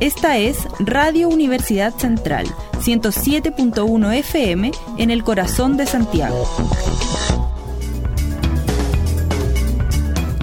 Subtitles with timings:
[0.00, 2.46] Esta es Radio Universidad Central,
[2.78, 6.48] 107.1 FM en el corazón de Santiago.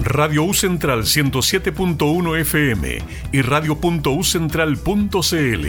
[0.04, 2.98] Radio U Central 107.1 FM
[3.32, 5.66] y radio.ucentral.cl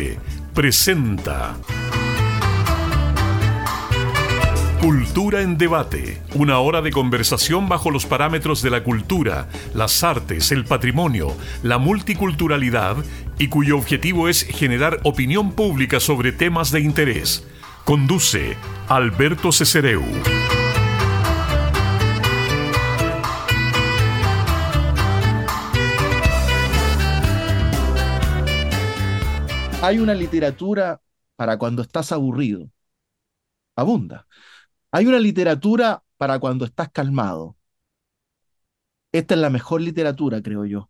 [0.53, 1.57] presenta
[4.81, 10.53] Cultura en debate, una hora de conversación bajo los parámetros de la cultura, las artes,
[10.53, 12.95] el patrimonio, la multiculturalidad
[13.37, 17.45] y cuyo objetivo es generar opinión pública sobre temas de interés.
[17.83, 18.55] Conduce
[18.87, 20.01] Alberto Cesereu.
[29.81, 31.01] Hay una literatura
[31.35, 32.69] para cuando estás aburrido.
[33.75, 34.25] Abunda.
[34.91, 37.55] Hay una literatura para cuando estás calmado.
[39.11, 40.89] Esta es la mejor literatura, creo yo.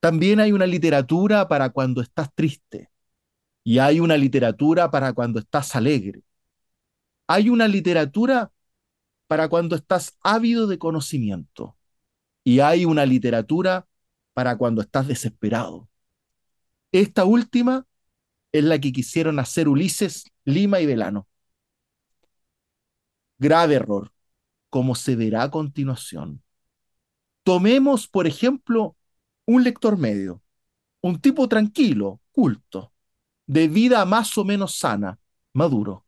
[0.00, 2.90] También hay una literatura para cuando estás triste.
[3.64, 6.22] Y hay una literatura para cuando estás alegre.
[7.26, 8.50] Hay una literatura
[9.26, 11.76] para cuando estás ávido de conocimiento.
[12.44, 13.86] Y hay una literatura
[14.34, 15.88] para cuando estás desesperado.
[16.92, 17.86] Esta última
[18.52, 21.28] es la que quisieron hacer Ulises, Lima y Velano
[23.42, 24.12] grave error,
[24.70, 26.42] como se verá a continuación.
[27.42, 28.96] Tomemos, por ejemplo,
[29.46, 30.40] un lector medio,
[31.00, 32.92] un tipo tranquilo, culto,
[33.46, 35.18] de vida más o menos sana,
[35.52, 36.06] maduro.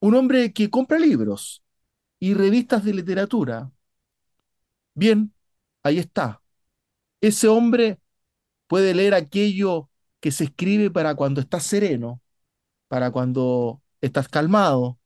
[0.00, 1.62] Un hombre que compra libros
[2.20, 3.72] y revistas de literatura.
[4.94, 5.32] Bien,
[5.82, 6.42] ahí está.
[7.22, 7.98] Ese hombre
[8.66, 9.90] puede leer aquello
[10.20, 12.20] que se escribe para cuando estás sereno,
[12.88, 14.98] para cuando estás calmado,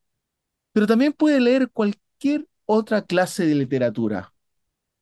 [0.73, 4.33] pero también puede leer cualquier otra clase de literatura,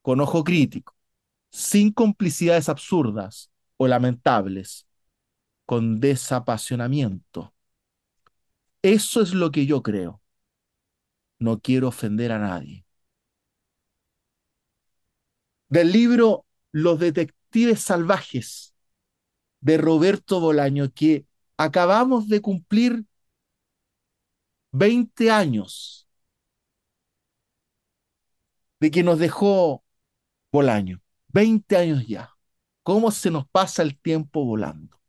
[0.03, 0.97] con ojo crítico,
[1.51, 4.87] sin complicidades absurdas o lamentables,
[5.67, 7.55] con desapasionamiento.
[8.83, 10.21] Eso es lo que yo creo.
[11.39, 12.85] No quiero ofender a nadie.
[15.69, 18.75] Del libro Los Detectives Salvajes
[19.61, 21.27] de Roberto Bolaño, que
[21.57, 23.05] acabamos de cumplir
[24.73, 26.09] 20 años
[28.81, 29.85] de que nos dejó
[30.53, 31.03] Bolaño.
[31.29, 32.35] 20 años ya.
[32.83, 35.01] ¿Cómo se nos pasa el tiempo volando?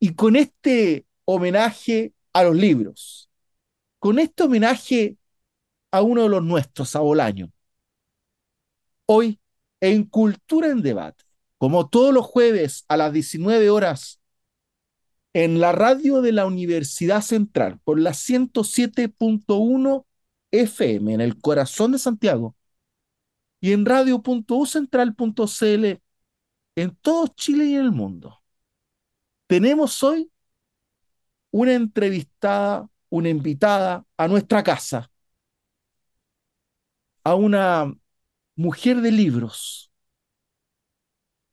[0.00, 3.28] Y con este homenaje a los libros,
[3.98, 5.16] con este homenaje
[5.90, 7.52] a uno de los nuestros, a Bolaño,
[9.06, 9.40] hoy
[9.80, 11.24] en Cultura en Debate,
[11.58, 14.17] como todos los jueves a las 19 horas
[15.44, 20.04] en la radio de la Universidad Central por la 107.1
[20.50, 22.56] FM en el corazón de Santiago
[23.60, 26.02] y en radio.ucentral.cl
[26.74, 28.42] en todo Chile y en el mundo.
[29.46, 30.28] Tenemos hoy
[31.52, 35.08] una entrevistada, una invitada a nuestra casa,
[37.22, 37.94] a una
[38.56, 39.92] mujer de libros,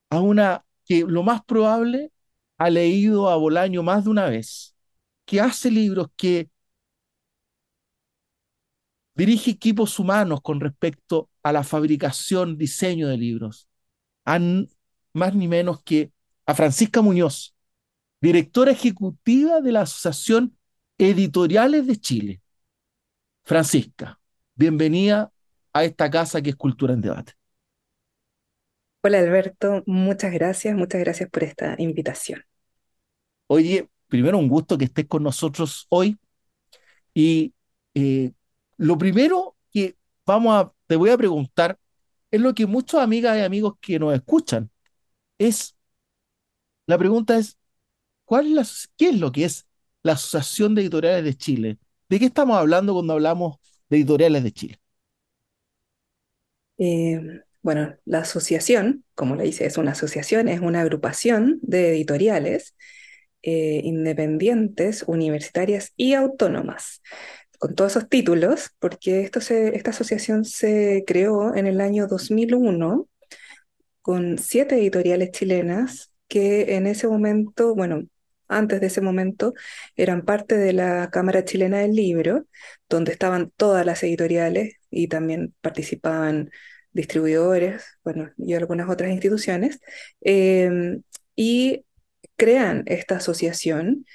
[0.09, 2.11] a una que lo más probable
[2.57, 4.75] ha leído a Bolaño más de una vez,
[5.25, 6.49] que hace libros, que
[9.15, 13.67] dirige equipos humanos con respecto a la fabricación, diseño de libros.
[14.25, 14.67] Han
[15.13, 16.11] más ni menos que
[16.45, 17.55] a Francisca Muñoz,
[18.21, 20.57] directora ejecutiva de la Asociación
[20.97, 22.41] Editoriales de Chile.
[23.43, 24.19] Francisca,
[24.55, 25.31] bienvenida
[25.73, 27.33] a esta casa que es Cultura en Debate.
[29.07, 32.43] Hola Alberto, muchas gracias, muchas gracias por esta invitación.
[33.45, 36.17] Oye, primero un gusto que estés con nosotros hoy
[37.13, 37.53] y
[37.93, 38.31] eh,
[38.77, 39.95] lo primero que
[40.25, 41.77] vamos a, te voy a preguntar
[42.31, 44.71] es lo que muchas amigas y amigos que nos escuchan
[45.37, 45.75] es,
[46.87, 47.59] la pregunta es,
[48.25, 49.67] ¿cuál es ¿qué es lo que es
[50.01, 51.77] la Asociación de Editoriales de Chile?
[52.09, 54.79] ¿De qué estamos hablando cuando hablamos de editoriales de Chile?
[56.77, 62.75] Eh, bueno, la asociación, como le dice, es una asociación, es una agrupación de editoriales
[63.41, 67.01] eh, independientes, universitarias y autónomas,
[67.57, 73.09] con todos esos títulos, porque esto esta asociación se creó en el año 2001
[74.03, 78.03] con siete editoriales chilenas que en ese momento, bueno,
[78.47, 79.55] antes de ese momento,
[79.95, 82.45] eran parte de la Cámara Chilena del Libro,
[82.89, 86.51] donde estaban todas las editoriales y también participaban
[86.95, 89.79] distribuidores, bueno, y algunas otras instituciones,
[90.21, 91.03] em,
[91.35, 91.85] y
[92.37, 94.05] crean esta asociación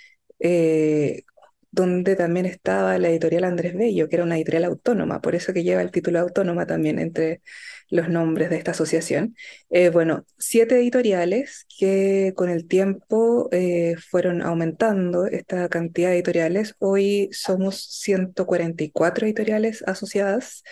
[0.40, 1.24] eh,
[1.72, 5.62] donde también estaba la editorial Andrés Bello, que era una editorial autónoma, por eso que
[5.62, 7.42] lleva el título autónoma también entre
[7.90, 9.36] los nombres de esta asociación.
[9.70, 16.74] Eh, bueno, siete editoriales que con el tiempo eh, fueron aumentando esta cantidad de editoriales.
[16.78, 20.64] Hoy somos 144 editoriales asociadas.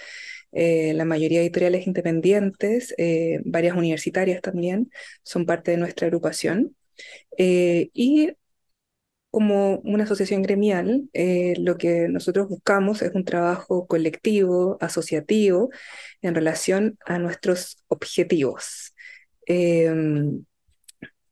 [0.52, 2.94] Eh, la mayoría de editoriales independientes,
[3.44, 4.90] varias universitarias también,
[5.22, 6.74] son parte de nuestra agrupación.
[7.38, 8.30] y
[9.30, 15.70] como una asociación gremial, eh, lo que nosotros buscamos es un trabajo colectivo, asociativo,
[16.22, 18.94] en relación a nuestros objetivos.
[19.46, 20.44] Em,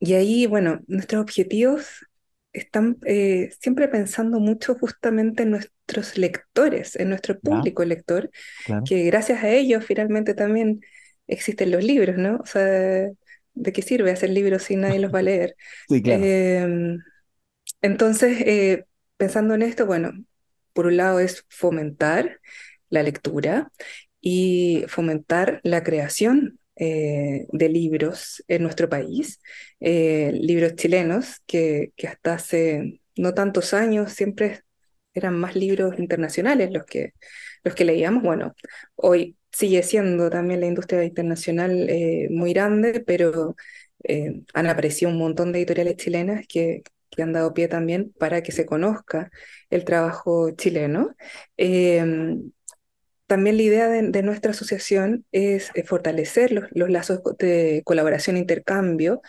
[0.01, 2.07] y ahí, bueno, nuestros objetivos
[2.57, 8.31] están eh, siempre pensando mucho justamente en nuestros lectores, en nuestro público lector,
[8.85, 10.81] que gracias a ellos finalmente también
[11.27, 12.39] existen los libros, ¿no?
[12.39, 12.63] O sea,
[13.55, 15.57] ¿de qué sirve hacer libros si nadie los va a leer?
[15.89, 16.23] Sí, claro.
[16.25, 16.99] Em,
[17.83, 18.85] entonces, eh,
[19.17, 20.13] pensando en esto, bueno,
[20.73, 22.41] por un lado es fomentar
[22.89, 23.71] la lectura
[24.21, 29.41] y fomentar la creación eh, de libros en nuestro país,
[29.81, 34.63] eh, libros chilenos que, que, hasta hace no tantos años siempre
[35.15, 37.15] eran más libros internacionales los que,
[37.65, 38.23] los que leíamos.
[38.23, 38.55] Bueno,
[38.97, 41.89] hoy sigue siendo también la industria internacional
[42.31, 43.57] muy grande, pero
[44.55, 48.53] han aparecido un montón de editoriales chilenas que, que han dado pie también para que
[48.53, 49.31] se conozca
[49.71, 51.15] el trabajo chileno.
[53.27, 59.21] También la idea de, nuestra asociación es eh, fortalecer los, lazos de colaboración e intercambio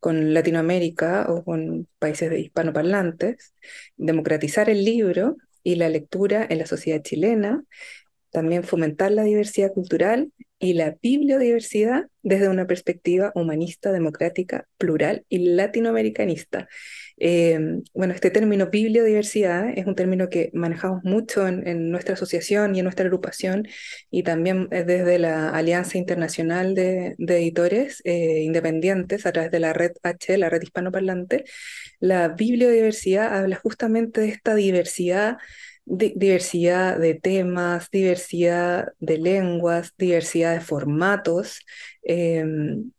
[0.00, 3.54] con Latinoamérica o con países de hispanoparlantes,
[3.96, 7.62] democratizar el libro y la lectura en la sociedad chilena,
[8.30, 15.38] también fomentar la diversidad cultural y la bibliodiversidad desde una perspectiva humanista, democrática, plural y
[15.54, 16.68] latinoamericanista.
[17.24, 17.56] Eh,
[17.94, 22.84] bueno, este término bibliodiversidad es un término que manejamos mucho en, nuestra asociación y en
[22.84, 23.68] nuestra agrupación
[24.10, 29.72] y también eh, desde la Alianza Internacional de, Editores eh, Independientes a través de la
[29.72, 31.44] red H, la red hispanoparlante.
[32.00, 35.38] La bibliodiversidad habla justamente de esta diversidad
[35.84, 41.60] diversidad de temas, diversidad de lenguas, diversidad de formatos,
[42.02, 42.92] em,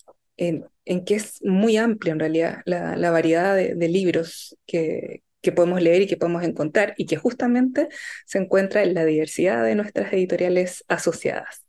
[1.06, 6.07] que es muy amplia en realidad la, variedad de, libros que, que, podemos leer y
[6.07, 7.89] que podemos encontrar y que justamente
[8.25, 11.63] se encuentra en la diversidad de nuestras editoriales asociadas.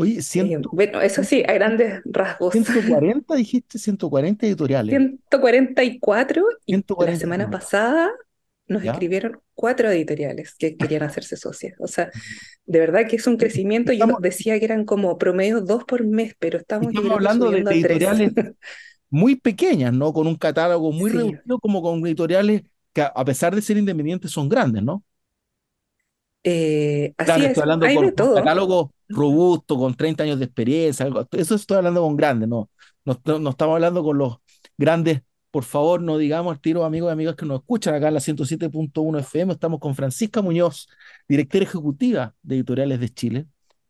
[0.00, 2.52] Oye, eh, bueno, eso sí, a grandes rasgos.
[2.52, 4.96] 140, dijiste 140 editoriales.
[4.96, 8.08] 144 y la semana pasada
[8.68, 11.74] nos escribieron cuatro editoriales que querían hacerse socias.
[11.80, 12.10] O sea,
[12.66, 13.92] de verdad que es un crecimiento.
[13.92, 18.32] Yo decía que eran como promedio dos por mes, pero estamos, estamos hablando de editoriales
[19.10, 20.12] muy pequeñas, ¿no?
[20.12, 22.62] Con un catálogo muy reducido, como con editoriales
[22.92, 25.02] que a pesar de ser independientes son grandes, ¿no?
[26.44, 28.30] Eh, así es, estoy hablando hay con de todo.
[28.30, 32.70] un catálogo robusto, con 30 años de experiencia, algo, eso estoy hablando con grandes, ¿no?
[33.04, 34.36] No, no estamos hablando con los
[34.76, 38.14] grandes por favor, no digamos al tiro, amigos y amigas que nos escuchan acá en
[38.14, 39.52] la 107.1 FM.
[39.52, 40.88] Estamos con Francisca Muñoz,
[41.26, 43.46] directora ejecutiva de Editoriales de Chile.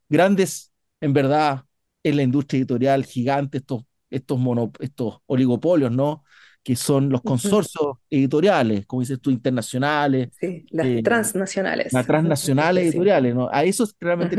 [0.08, 1.64] Grandes, en verdad,
[2.02, 4.38] en la industria editorial, gigantes, estos, estos,
[4.78, 6.25] estos oligopolios, ¿no?
[6.62, 10.31] Que son los consorcios editoriales, como dices tú, internacionales.
[10.40, 11.93] Sí, las eh, transnacionales.
[11.93, 13.49] Las transnacionales editoriales, ¿no?
[13.50, 14.37] A eso es realmente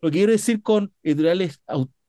[0.00, 1.60] lo que quiero decir con editoriales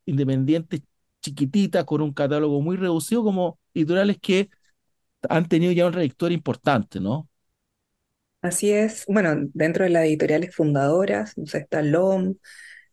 [0.05, 0.81] independientes
[1.21, 4.49] chiquititas, con un catálogo muy reducido, como editoriales que
[5.29, 7.29] han tenido ya una trayectoria importante, ¿no?
[8.41, 9.03] Así es.
[9.07, 12.35] Bueno, dentro de las editoriales fundadoras, o sea, está LOM,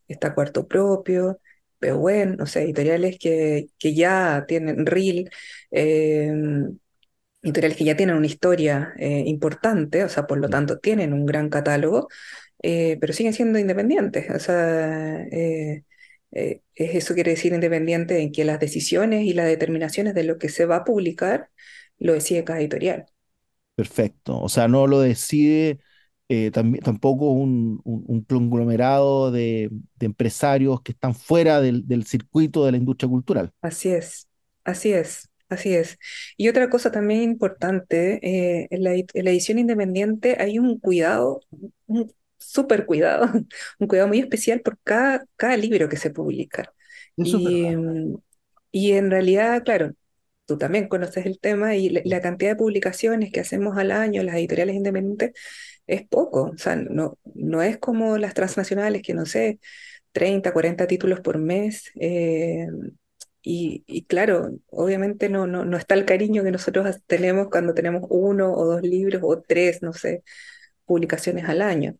[0.07, 1.39] está Cuarto Propio,
[1.79, 5.29] Pehuen, o sea, editoriales que, que ya tienen RIL,
[5.71, 6.79] em,
[7.43, 11.25] editoriales que ya tienen una historia eh, importante, o sea, por lo tanto tienen un
[11.25, 12.09] gran catálogo,
[12.63, 14.29] eh, pero siguen siendo independientes.
[14.31, 15.83] O sea, eh,
[16.31, 20.49] eh, eso quiere decir independiente en que las decisiones y las determinaciones de lo que
[20.49, 21.49] se va a publicar
[21.99, 23.05] lo decide cada editorial.
[23.75, 24.39] Perfecto.
[24.39, 25.79] O sea, no lo decide
[26.29, 27.81] eh, tampoco un,
[28.27, 29.69] conglomerado de,
[29.99, 33.51] empresarios que están fuera del, circuito de la industria cultural.
[33.61, 34.27] Así es,
[34.65, 35.97] así es, así es.
[36.35, 41.41] Y otra cosa también importante, eh, en, la, edición independiente hay un cuidado,
[42.37, 43.29] súper cuidado,
[43.79, 46.73] un cuidado muy especial por cada, cada libro que se publica.
[47.17, 47.67] Y,
[48.71, 49.93] y, en realidad, claro,
[50.45, 54.35] tú también conoces el tema y la, cantidad de publicaciones que hacemos al año, las
[54.35, 55.31] editoriales independientes,
[55.87, 56.51] es poco.
[56.53, 59.59] O sea, no, no es como las transnacionales que, no sé,
[60.11, 61.91] 30, 40 títulos por mes.
[61.99, 62.67] Eh,
[63.49, 68.51] y, claro, obviamente no, no, no está el cariño que nosotros tenemos cuando tenemos uno
[68.53, 70.23] o dos libros o tres, no sé,
[70.85, 71.97] publicaciones al año.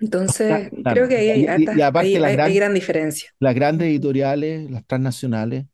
[0.00, 3.30] Entonces, creo que ahí hay, hay, gran diferencia.
[3.38, 5.66] Las grandes editoriales, las transnacionales,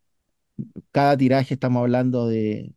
[0.92, 2.74] cada tiraje estamos hablando de,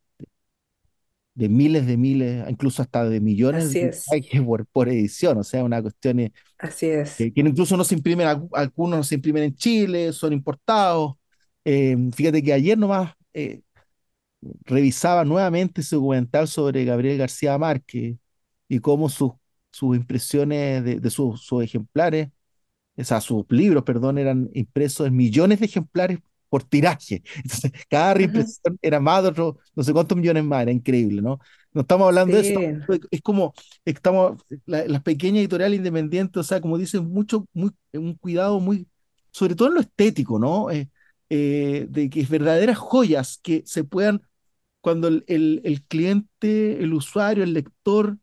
[1.35, 4.05] de miles de miles, incluso hasta de millones Así es.
[4.45, 7.15] por, por edición, o sea, una cuestión Así es.
[7.15, 11.15] que, incluso no se imprimen, algunos no se imprimen en Chile, son importados.
[11.65, 13.61] Eh, fíjate que ayer nomás eh,
[14.65, 18.17] revisaba nuevamente su documental sobre Gabriel García Márquez
[18.67, 19.31] y cómo sus,
[19.73, 22.29] sus impresiones de, de sus, sus ejemplares,
[22.95, 27.23] o sea, sus libros, perdón, eran impresos en millones de ejemplares por tiraje.
[27.37, 31.39] Entonces, cada reimpresión era más de otro, no sé cuántos millones más, era increíble, ¿no?
[31.73, 33.53] No estamos hablando de eso, es como,
[33.83, 38.87] estamos, las pequeñas editoriales independientes, o sea, como dicen, mucho, muy, un cuidado muy,
[39.31, 40.69] sobre todo en lo estético, ¿no?
[40.69, 40.89] Eh,
[41.29, 44.21] eh, de que es verdaderas joyas que se puedan,
[44.81, 48.19] cuando el, el, el cliente, el usuario, el lector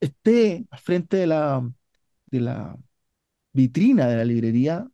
[0.00, 1.70] esté al frente de la,
[2.26, 2.76] de la,
[3.56, 4.86] vitrina de la librería,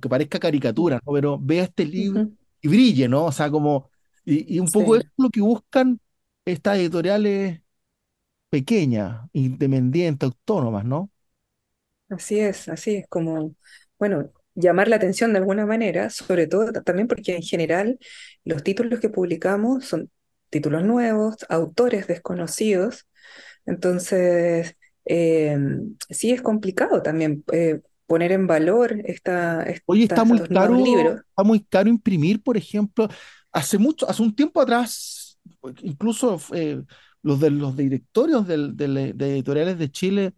[0.00, 1.12] que parezca caricatura, ¿no?
[1.12, 2.28] pero vea este libro
[2.60, 3.24] y brille, ¿no?
[3.24, 3.90] O sea, como,
[4.24, 5.98] y, un poco es lo que buscan
[6.44, 7.62] estas editoriales
[8.50, 11.10] pequeñas, independientes, autónomas, ¿no?
[12.10, 13.54] Así es, así es, como,
[13.98, 17.98] bueno, llamar la atención de alguna manera, sobre todo también porque en general
[18.44, 20.10] los títulos que publicamos son
[20.50, 23.06] títulos nuevos, autores desconocidos,
[23.66, 25.56] entonces eh,
[26.10, 31.60] sí es complicado también eh, poner en valor esta, Oye, está muy caro, está muy
[31.60, 33.08] caro imprimir, por ejemplo.
[33.52, 35.38] Hace mucho, hace un tiempo atrás,
[35.82, 36.82] incluso eh,
[37.22, 40.34] los de los directorios de, editoriales de Chile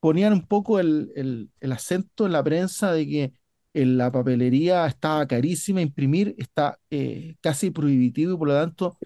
[0.00, 1.12] ponían un poco el,
[1.60, 3.32] el, acento en la prensa de que
[3.74, 6.78] en la papelería estaba carísima, imprimir está
[7.40, 8.98] casi prohibitivo y por lo tanto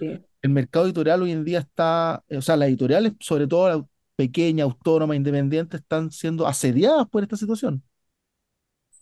[0.47, 5.17] el mercado editorial hoy en día está, o sea, las editoriales, sobre todo pequeña, autónoma,
[5.17, 7.83] independiente, están siendo asediadas por esta situación.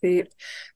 [0.00, 0.24] Sí,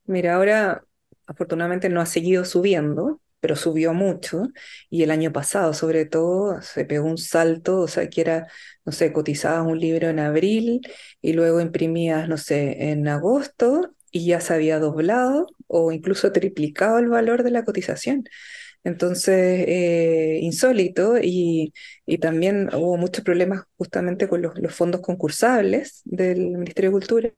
[0.04, 0.84] mira, ahora
[1.26, 4.44] afortunadamente no ha seguido subiendo, pero subió mucho
[4.90, 8.46] y el año pasado sobre todo se pegó un salto, o sea, que era,
[8.84, 10.80] no sé, cotizabas un libro en abril
[11.20, 16.98] y luego imprimías, no sé, en agosto y ya se había doblado o incluso triplicado
[16.98, 18.24] el valor de la cotización.
[18.84, 21.72] Entonces, eh, insólito y,
[22.20, 27.32] también hubo muchos problemas justamente con los, fondos concursables del Ministerio de Cultura,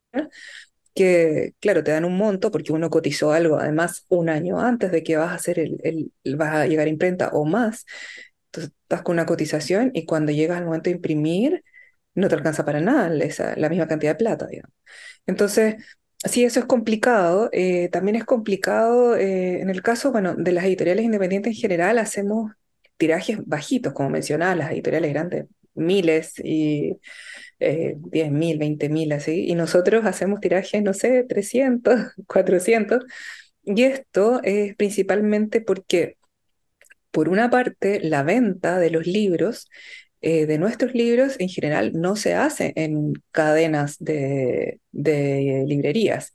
[0.95, 5.03] que, claro, te dan un monto porque uno cotizó algo, además, un año antes de
[5.03, 7.87] que vas a hacer el, vas a llegar a imprenta o más.
[8.47, 11.65] Entonces, estás con una cotización y cuando llegas al momento de imprimir,
[12.15, 14.75] no te alcanza para nada esa, la misma cantidad de plata, digamos.
[15.27, 15.77] Entonces,
[16.25, 17.49] Sí, eso es complicado.
[17.53, 21.99] Eh, también es complicado eh, en el caso, bueno, de las editoriales independientes en general,
[21.99, 22.53] hacemos
[22.99, 26.99] tirajes bajitos, como mencionaba, las editoriales grandes, miles y
[27.61, 33.05] eh, 10.000, 20.000, así, y nosotros hacemos tirajes, no sé, 300, 400,
[33.65, 36.19] y esto es principalmente porque,
[37.11, 39.69] por una parte, la venta de los libros
[40.23, 46.35] eh, de nuestros libros en general no se hace en cadenas de, librerías,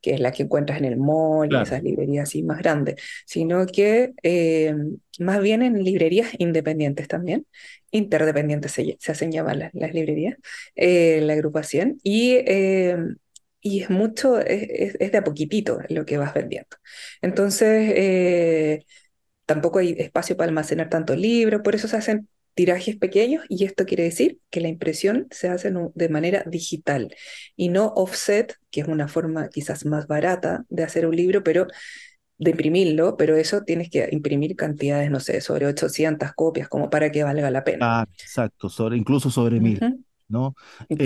[0.00, 3.66] que es la que encuentras en el mall y esas librerías así más grandes, sino
[3.66, 4.74] que eh,
[5.18, 7.46] más bien en librerías independientes también,
[7.90, 10.36] interdependientes se, hacen llamar las, librerías,
[10.76, 12.38] eh, la agrupación, y,
[13.60, 16.76] y es mucho, es, es, de a poquitito lo que vas vendiendo.
[17.22, 18.84] Entonces,
[19.46, 23.84] tampoco hay espacio para almacenar tantos libros, por eso se hacen tirajes pequeños y esto
[23.84, 27.14] quiere decir que la impresión se hace de manera digital
[27.56, 31.66] y no offset, que es una forma quizás más barata de hacer un libro, pero
[32.38, 37.10] de imprimirlo, pero eso tienes que imprimir cantidades, no sé, sobre 800 copias como para
[37.10, 38.00] que valga la pena.
[38.00, 39.80] Ah, exacto, sobre, incluso sobre mil,
[40.28, 40.54] ¿no?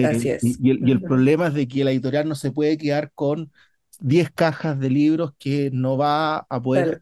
[0.05, 0.45] Así eh, es.
[0.45, 3.53] Y, el, y, el, problema es de que la editorial no se puede quedar con
[4.01, 7.01] 10 cajas de libros que no va a poder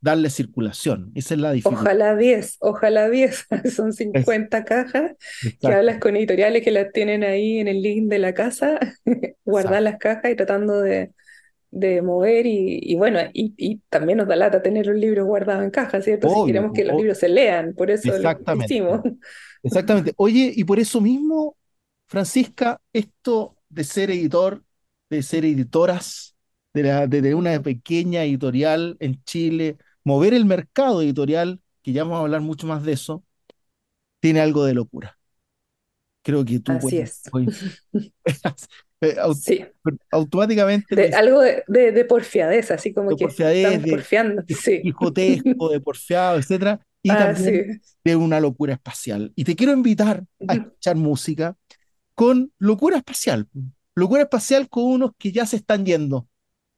[0.00, 1.10] darle circulación.
[1.14, 1.82] Esa es la dificultad.
[1.82, 3.46] Ojalá 10, ojalá 10.
[3.74, 5.12] Son 50 cajas
[5.60, 8.78] que hablas con editoriales que las tienen ahí en el link de la casa,
[9.44, 11.12] guardar las cajas y tratando de,
[12.02, 16.28] mover y, bueno, y, también nos da lata tener un libro guardado en caja, ¿cierto?
[16.28, 18.78] si queremos que los libros se lean, por eso Exactamente.
[18.78, 19.02] lo
[19.62, 20.12] Exactamente.
[20.16, 21.56] Oye, y por eso mismo,
[22.06, 24.62] Francisca, esto de ser editor
[25.10, 26.36] de ser editoras
[26.74, 32.18] de, la, de, una pequeña editorial en Chile, mover el mercado editorial, que ya vamos
[32.18, 33.24] a hablar mucho más de eso,
[34.20, 35.18] tiene algo de locura.
[36.22, 37.22] Creo que tú Así es.
[39.40, 39.64] Sí.
[40.10, 40.96] automáticamente.
[40.96, 44.42] De, algo de, de, porfiadez, así como que porfiadez, de, porfiando.
[44.48, 44.82] Sí.
[44.82, 47.90] Quijotesco, de porfiado, etcétera, y Ah, también sí.
[48.04, 49.32] de una locura espacial.
[49.36, 51.56] Y te quiero invitar a escuchar música
[52.14, 53.46] con locura espacial.
[53.98, 56.28] Locura espacial con unos que ya se están yendo,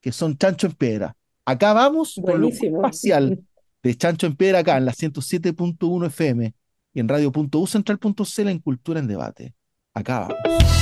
[0.00, 1.17] que son Chancho en Piedra.
[1.45, 3.45] Acá vamos con locura espacial
[3.83, 6.55] de Chancho en Piedra acá en la 107.1 FM
[6.95, 9.55] y en radio.ucentral.cl en Cultura en Debate.
[9.93, 10.80] Acá vamos.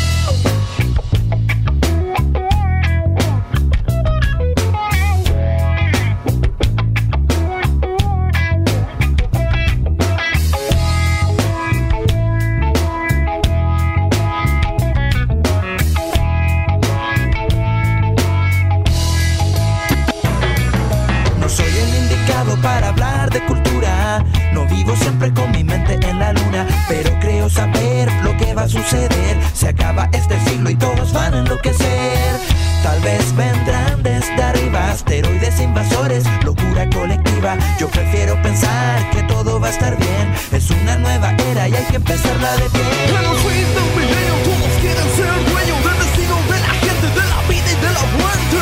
[24.96, 26.66] Siempre con mi mente en la luna.
[26.88, 29.36] Pero creo saber lo que va a suceder.
[29.52, 32.40] Se acaba este siglo y todos van a enloquecer.
[32.82, 37.56] Tal vez vendrán desde arriba asteroides invasores, locura colectiva.
[37.78, 40.32] Yo prefiero pensar que todo va a estar bien.
[40.52, 42.82] Es una nueva era y hay que empezarla de pie.
[43.08, 47.26] En los tweets del milenio todos quieren ser dueños del destino de la gente, de
[47.28, 48.56] la vida y de la muerte.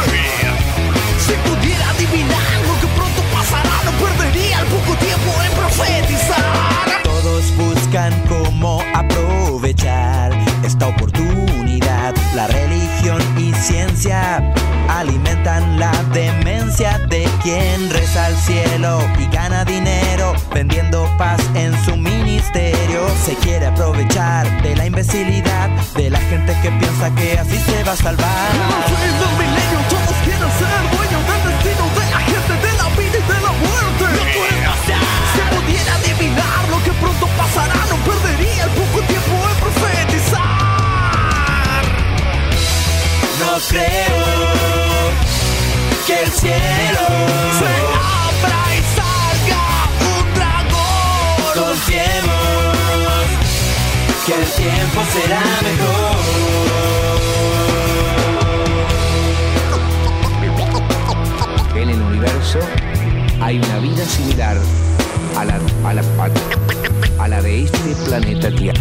[1.24, 6.15] Si pudiera adivinar lo que pronto pasará, no perdería el poco tiempo en profetizar.
[7.96, 10.30] Buscan cómo aprovechar
[10.62, 12.14] esta oportunidad.
[12.34, 14.52] La religión y ciencia
[14.90, 21.96] alimentan la demencia de quien reza al cielo y gana dinero vendiendo paz en su
[21.96, 23.08] ministerio.
[23.24, 27.78] Se quiere aprovechar de la imbecilidad de la gente que piensa que así se va
[27.78, 28.52] a En los salvar.
[28.52, 33.32] del milenio todos quieren ser dueños del destino de la gente, de la vida y
[33.32, 34.04] de la muerte.
[35.32, 40.42] Si pudiera adivinar que pronto pasará, no perdería el poco tiempo en profetizar.
[43.40, 44.18] No creo
[46.06, 47.06] que el cielo
[47.58, 47.72] Se
[48.22, 49.64] abra y salga
[50.14, 51.50] un dragón.
[51.58, 53.26] Confiemos
[54.24, 56.16] que el tiempo será mejor.
[61.74, 62.60] En el universo
[63.40, 64.56] hay una vida similar
[65.36, 66.65] a la, a la, a,
[67.18, 68.80] a la de este planeta Tierra.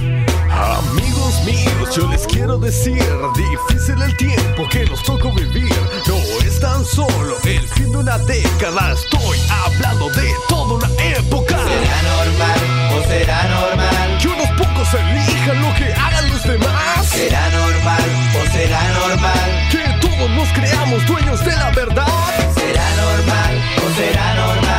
[0.49, 3.03] Amigos míos, yo les quiero decir,
[3.35, 5.73] difícil el tiempo que nos tocó vivir.
[6.07, 11.57] No es tan solo el fin de una década, estoy hablando de toda una época.
[11.57, 12.59] ¿Será normal
[12.97, 14.17] o será normal?
[14.21, 17.07] Que unos pocos elijan lo que hagan los demás.
[17.07, 18.09] ¿Será normal
[18.41, 19.67] o será normal?
[19.71, 22.07] Que todos nos creamos dueños de la verdad.
[22.55, 24.75] ¿Será normal o será normal?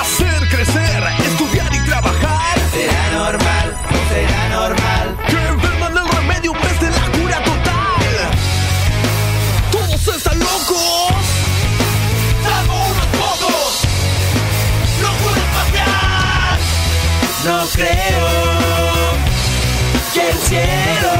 [0.00, 0.93] Hacer crecer,
[17.76, 18.28] creo
[20.12, 21.12] que el cielo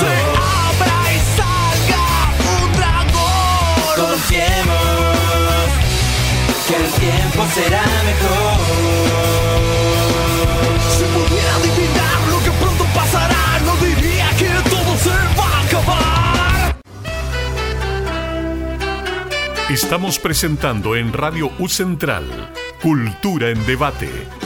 [0.00, 2.06] Se abra y salga
[2.54, 3.94] un dragón.
[3.96, 5.68] Confiemos
[6.66, 8.58] que el tiempo será mejor.
[10.96, 16.80] Si pudiera adivinar lo que pronto pasará, no diría que todo se va a acabar.
[19.68, 24.39] Estamos presentando en Radio U Central Cultura en Debate.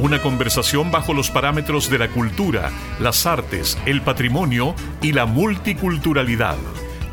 [0.00, 6.56] Una conversación bajo los parámetros de la cultura, las artes, el patrimonio y la multiculturalidad.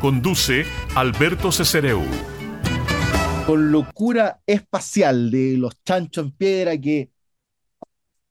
[0.00, 2.04] Conduce Alberto Cesereu.
[3.44, 7.10] con locura espacial de los chanchos en piedra que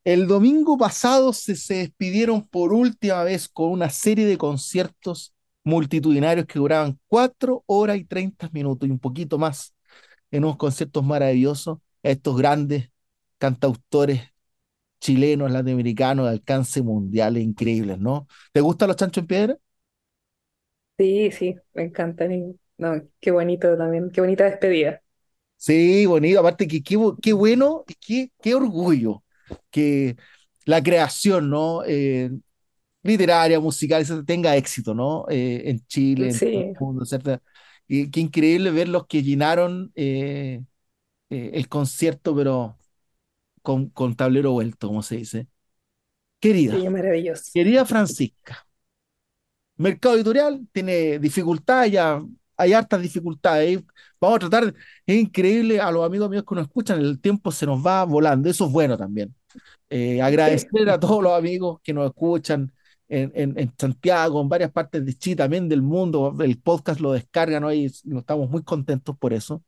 [0.06, 5.34] el domingo pasado se, se despidieron por última vez con una serie de conciertos
[5.66, 9.76] multitudinarios que duraban 4 horas y 30 minutos y un poquito más
[10.32, 12.90] en unos conciertos maravillosos a estos grandes
[13.38, 14.35] cantautores
[15.06, 18.28] chilenos, latinoamericanos de alcance mundial increíbles, ¿no?
[18.54, 19.58] ¿Te gustan los chanchos en piedra?
[20.98, 22.32] Sí, sí, me encantan.
[22.32, 25.02] y- No, qué bonito también, qué bonita despedida.
[25.58, 26.40] Sí, bonito.
[26.40, 29.24] Aparte que qué, qué bueno y qué, qué orgullo
[29.72, 30.16] que
[30.66, 31.84] la creación, ¿no?
[31.86, 32.30] Eh,
[33.04, 35.26] literaria, musical, tenga éxito, ¿no?
[35.30, 37.42] Eh, en Chile, en todo el mundo, etcétera.
[37.88, 39.92] Y qué increíble ver los que llenaron
[41.30, 42.78] eh, el concierto, pero
[43.66, 45.50] con, con tablero vuelto, como se dice.
[46.40, 47.52] Querida, Sí, maravilloso.
[47.54, 48.68] querida Francisca,
[49.78, 52.22] mercado editorial tiene dificultades, ya
[52.58, 53.82] hay hartas dificultades.
[54.20, 54.74] Vamos a tratar,
[55.06, 58.50] es increíble a los amigos míos que nos escuchan, el tiempo se nos va volando,
[58.50, 59.36] eso es bueno también.
[59.90, 62.74] Eh, agradecer a todos los amigos que nos escuchan,
[63.10, 66.36] en, en- en Santiago, en varias partes de Chile, también del mundo.
[66.42, 69.64] El podcast lo descargan hoy estamos muy contentos por eso.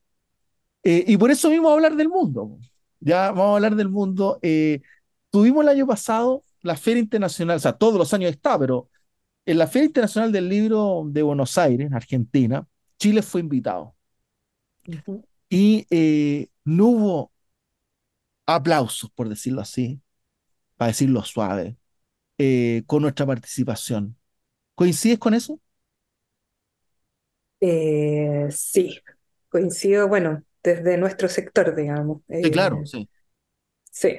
[0.84, 2.60] Eh, y por eso mismo hablar del mundo.
[3.00, 4.40] Ya vamos a hablar del mundo.
[4.42, 4.82] Eh,
[5.30, 8.90] tuvimos el año pasado la Feria Internacional, o sea, todos los años está, pero
[9.46, 12.68] en la Feria Internacional del Libro de Buenos Aires, Argentina,
[13.00, 13.96] Chile fue invitado.
[15.50, 17.32] Y eh, no hubo
[18.46, 20.02] aplausos, por decirlo así,
[20.78, 21.78] para decirlo suave,
[22.38, 24.18] eh, con nuestra participación.
[24.76, 25.60] ¿Coincides con eso?
[27.60, 29.00] Eh, sí,
[29.50, 32.22] coincido, bueno, desde nuestro sector, digamos.
[32.42, 33.08] Sí, claro, Eh, sí.
[33.92, 34.18] sí,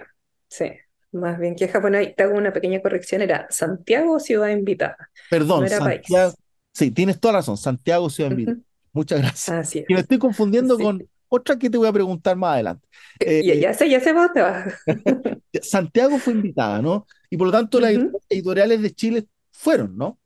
[0.49, 0.71] sí.
[1.13, 5.11] Más bien que Japón, ahí te hago una pequeña corrección, era Santiago ciudad invitada,
[5.55, 5.83] no Perdón, era Santiago.
[5.83, 6.39] país.
[6.73, 7.57] Sí, tienes toda razón.
[7.57, 8.57] Santiago Ciudad Invita.
[8.57, 8.65] Ujú.
[8.93, 9.57] Muchas gracias.
[9.61, 10.03] Así Y me es.
[10.03, 10.81] estoy confundiendo Sí.
[10.81, 12.89] con otra que te voy a preguntar más adelante.
[13.21, 14.75] Eh, Ya, ya sé, ya sé dónde vas.
[15.63, 17.07] Santiago fue invitada, ¿no?
[17.31, 17.93] Y por lo tanto las
[18.29, 20.19] editoriales de Chile fueron, ¿no?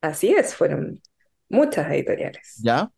[0.00, 1.02] Así es, fueron
[1.48, 2.62] muchas editoriales.
[2.62, 2.90] ¿Ya?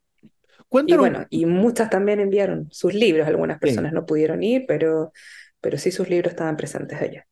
[0.85, 5.13] Y bueno, y muchas también enviaron sus libros, algunas Sí, personas no pudieron ir, pero,
[5.61, 7.27] pero sí sus libros estaban presentes allá.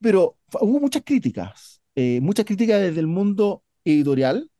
[0.00, 4.50] pero hubo muchas críticas, eh, muchas críticas desde el mundo editorial,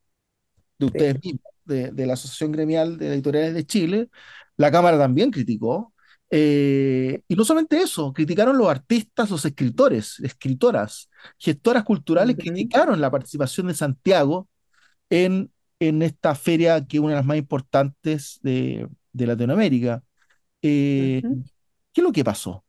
[0.79, 1.07] de Sí.
[1.07, 4.11] ustedes mismos, de, de la Asociación Gremial de Editoriales de Chile.
[4.57, 5.95] La Cámara también criticó.
[6.31, 13.01] eh, y no solamente eso, criticaron los artistas, los escritores, escritoras, gestoras culturales, Ujú, criticaron
[13.01, 14.49] la participación de Santiago
[15.11, 20.03] en, en esta feria que es una de las más importantes de, de Latinoamérica.
[20.63, 21.23] Eh.
[21.93, 22.65] ¿qué es lo que pasó?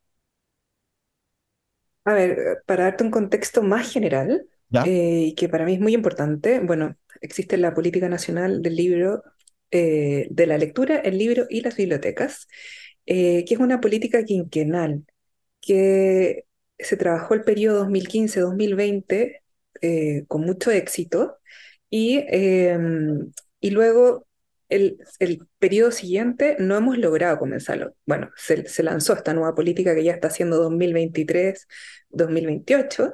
[2.06, 4.48] A ver, para darte un contexto más general,
[4.86, 9.24] eh, y que para mí es muy importante, bueno, existe la Política Nacional del Libro,
[9.72, 12.48] eh, de la Lectura, el Libro y las Bibliotecas,
[13.06, 15.06] eh, que es una política quinquenal
[15.62, 16.46] que
[16.80, 19.42] se trabajó el periodo 2015-2020
[19.82, 21.38] eh, con mucho éxito
[21.90, 22.78] y, eh,
[23.60, 24.28] y luego
[24.70, 27.96] el, el periodo siguiente no hemos logrado comenzarlo.
[28.06, 33.14] Bueno, se, se lanzó esta nueva política que ya está haciendo 2023-2028,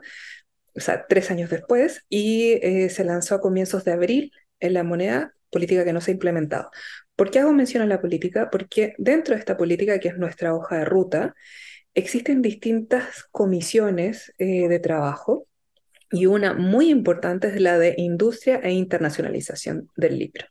[0.75, 4.83] o sea, tres años después, y eh, se lanzó a comienzos de abril en la
[4.83, 6.71] moneda, política que no se ha implementado.
[7.15, 8.49] ¿Por qué hago mención a la política?
[8.49, 11.35] Porque dentro de esta política, que es nuestra hoja de ruta,
[11.93, 15.47] existen distintas comisiones eh, de trabajo
[16.13, 20.45] y una muy importante es la de industria e internacionalización del libro.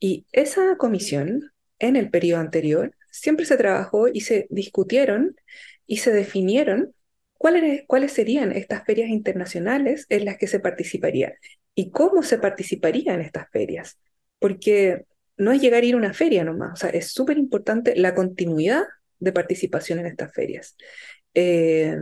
[0.00, 5.36] Y esa comisión, en el periodo anterior, siempre se trabajó y se discutieron
[5.86, 6.92] y se definieron
[7.38, 11.34] cuáles, cuáles serían estas ferias internacionales en las que se participaría
[11.76, 14.00] y cómo se participaría en estas ferias.
[14.40, 15.04] Porque
[15.36, 18.16] no es llegar a ir a una feria nomás, o sea, es súper importante la
[18.16, 18.82] continuidad
[19.20, 20.76] de participación en estas ferias.
[21.34, 21.96] Eh,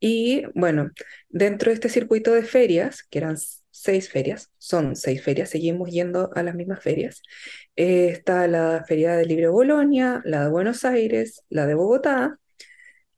[0.00, 0.90] y bueno,
[1.28, 3.36] dentro de este circuito de ferias, que eran
[3.70, 7.22] seis ferias, son seis ferias, seguimos yendo a las mismas ferias.
[7.76, 12.38] Eh, está la Feria del Libro de Bolonia, la de Buenos Aires, la de Bogotá,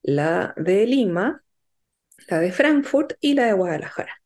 [0.03, 1.45] la de Lima,
[2.29, 4.21] la de Frankfurt y la de Guadalajara.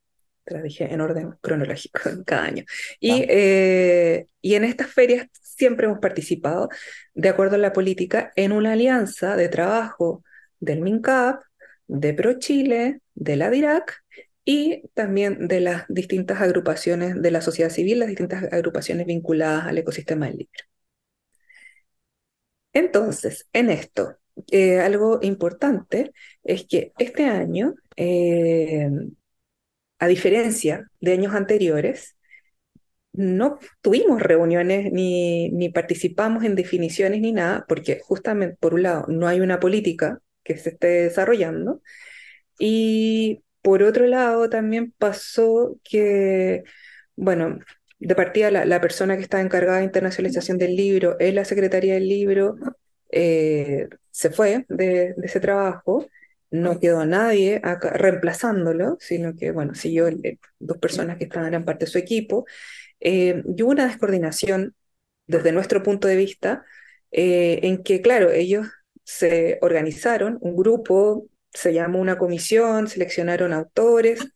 [0.45, 2.65] Te las dije en orden cronológico en cada año.
[3.01, 6.71] Y, eh, y en estas ferias siempre hemos participado,
[7.15, 10.23] de acuerdo a la política, en una alianza de trabajo
[10.61, 11.43] del MINCAP,
[11.89, 14.03] de ProChile, de la DIRAC
[14.45, 19.79] y también de las distintas agrupaciones de la sociedad civil, las distintas agrupaciones vinculadas al
[19.79, 20.65] ecosistema del libro.
[22.73, 24.17] Entonces, en esto,
[24.51, 26.13] eh, algo importante
[26.45, 28.89] es que este año, eh,
[29.99, 32.17] a diferencia de años anteriores,
[33.13, 39.07] no tuvimos reuniones ni, ni participamos en definiciones ni nada, porque justamente, por un lado,
[39.09, 41.83] no hay una política que se esté desarrollando,
[42.59, 46.65] y por otro lado también pasó que,
[47.17, 47.59] bueno,
[47.99, 51.95] de partida la, la persona que está encargada de internacionalización del libro en la Secretaría
[51.95, 52.57] del Libro
[53.11, 56.07] eh, se fue de, ese trabajo,
[56.51, 61.65] no quedó nadie reemplazándolo, sino que, bueno, siguió el- el- dos personas que estaban en
[61.65, 62.47] parte de su equipo,
[63.01, 64.75] eh, y hubo una descoordinación
[65.27, 66.65] desde nuestro punto de vista,
[67.13, 68.67] eh, en que, claro, ellos
[69.07, 74.27] se organizaron, un grupo, se llamó una comisión, seleccionaron autores,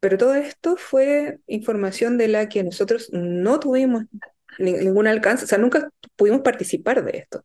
[0.00, 4.04] pero todo esto fue información de la que nosotros no tuvimos
[4.58, 7.44] ni- ningún alcance, o sea, nunca pudimos participar de esto.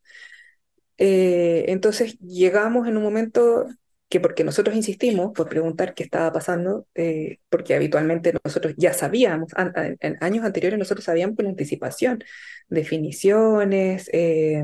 [0.97, 3.65] Eh, entonces llegamos en un momento
[4.09, 9.51] que porque nosotros insistimos por preguntar qué estaba pasando, eh, porque habitualmente nosotros ya sabíamos,
[9.99, 12.23] en años anteriores nosotros sabíamos con anticipación
[12.69, 14.63] definiciones, eh,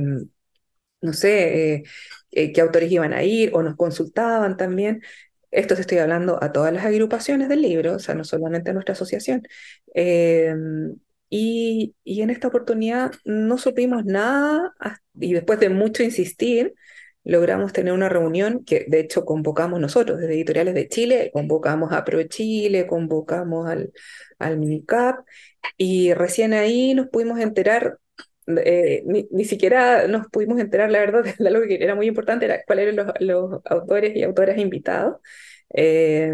[1.03, 1.83] no sé, eh,
[2.31, 5.03] eh, qué autores iban a ir o nos consultaban también.
[5.51, 8.93] Esto estoy hablando a todas las agrupaciones del libro, o sea, no solamente a nuestra
[8.93, 9.43] asociación.
[9.93, 10.55] Eh,
[11.29, 14.73] y, en esta oportunidad no supimos nada
[15.19, 16.75] y después de mucho insistir,
[17.23, 22.03] logramos tener una reunión que de hecho convocamos nosotros desde Editoriales de Chile, convocamos a
[22.05, 23.91] Pro Chile, convocamos al,
[24.39, 25.25] al MINCAP
[25.77, 27.97] y recién ahí nos pudimos enterar
[28.47, 32.45] eh, ni, ni, siquiera nos pudimos enterar, la verdad, de algo que era muy importante,
[32.45, 35.17] era cuáles eran los, los autores y autoras invitados.
[35.75, 36.32] Eh,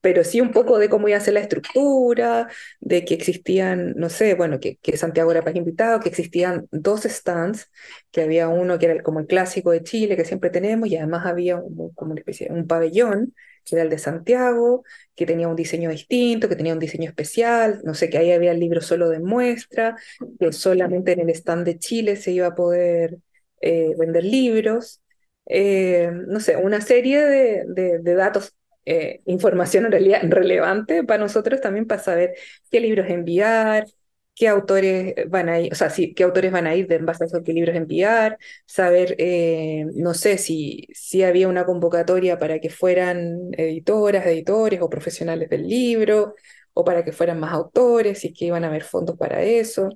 [0.00, 2.48] pero sí un poco de cómo iba a ser la estructura,
[2.80, 7.02] de que existían, no sé, bueno, que, que Santiago era para invitado, que existían dos
[7.04, 7.70] stands,
[8.10, 11.26] que había uno que era como el clásico de Chile que siempre tenemos, y además
[11.26, 11.60] había
[11.94, 16.48] como una especie, un pabellón que era el de Santiago, que tenía un diseño distinto,
[16.48, 19.96] que tenía un diseño especial, no sé, que ahí había el libro solo de muestra,
[20.38, 23.18] que solamente en el stand de Chile se iba a poder
[23.60, 25.00] eh, vender libros.
[25.46, 27.64] Eh, no sé, una serie de,
[28.00, 28.54] de, datos
[28.86, 32.34] eh, información en realidad relevante para nosotros también para saber
[32.70, 33.86] qué libros enviar,
[34.34, 37.24] qué autores van a ir, o sea, sí, qué autores van a ir de base
[37.24, 42.58] a esos qué libros enviar, saber, eh, no sé, si, si había una convocatoria para
[42.60, 46.34] que fueran editoras, editores o profesionales del libro,
[46.72, 49.88] o para que fueran más autores, si es que iban a haber fondos para eso.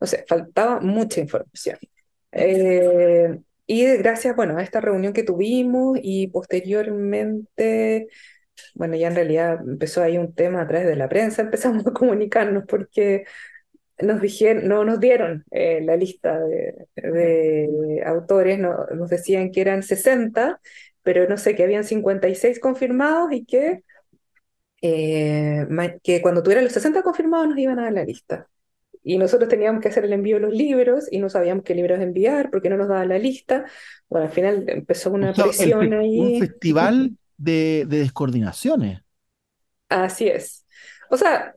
[0.00, 1.78] No sé, faltaba mucha información.
[2.32, 8.08] Eh, y gracias, bueno, a esta reunión que tuvimos y posteriormente
[8.74, 11.92] bueno, ya en realidad empezó ahí un tema a través de la prensa, empezamos a
[11.92, 13.24] comunicarnos porque
[13.98, 19.60] nos dijeron, no nos dieron eh, la lista de, de autores, no, nos decían que
[19.60, 20.60] eran 60,
[21.02, 23.84] pero no sé, que habían 56 confirmados y que,
[24.82, 25.66] eh,
[26.02, 28.48] que cuando tuvieran los 60 confirmados nos iban a dar la lista.
[29.06, 32.00] Y nosotros teníamos que hacer el envío de los libros y no sabíamos qué libros
[32.00, 33.66] enviar porque no nos daban la lista.
[34.08, 36.18] Bueno, al final empezó una presión ahí.
[36.18, 39.02] Un festival de, descoordinaciones.
[39.90, 40.64] Así es.
[41.10, 41.54] O sea,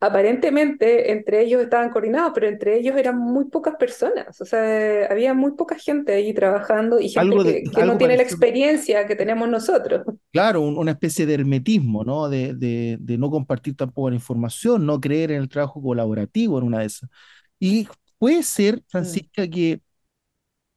[0.00, 4.40] aparentemente entre ellos estaban coordinados, pero entre ellos eran muy pocas personas.
[4.40, 9.06] O sea, había muy poca gente ahí trabajando y gente que, no tiene la experiencia
[9.06, 10.02] que tenemos nosotros.
[10.32, 12.30] Claro, una especie de hermetismo, ¿no?
[12.30, 16.78] De, de, no compartir tampoco la información, no creer en el trabajo colaborativo en una
[16.78, 17.10] de esas.
[17.58, 17.86] Y
[18.16, 18.82] puede ser, mm.
[18.88, 19.82] Francisca, que,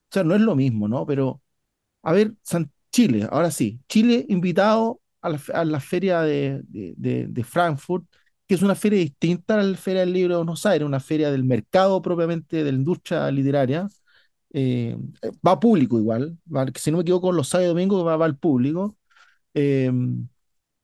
[0.10, 1.06] o sea, no es lo mismo, ¿no?
[1.06, 1.42] Pero,
[2.02, 2.34] a ver,
[2.92, 8.04] Chile, ahora sí, Chile invitado a la, feria de, de, Frankfurt,
[8.54, 11.32] que es una feria distinta a la Feria del Libro de Buenos Aires, una feria
[11.32, 13.88] del mercado propiamente de la industria literaria.
[14.52, 14.96] Eh,
[15.44, 16.38] va público igual,
[16.76, 18.96] si no me equivoco, los sábados y domingos va, al público.
[19.56, 19.92] Eh,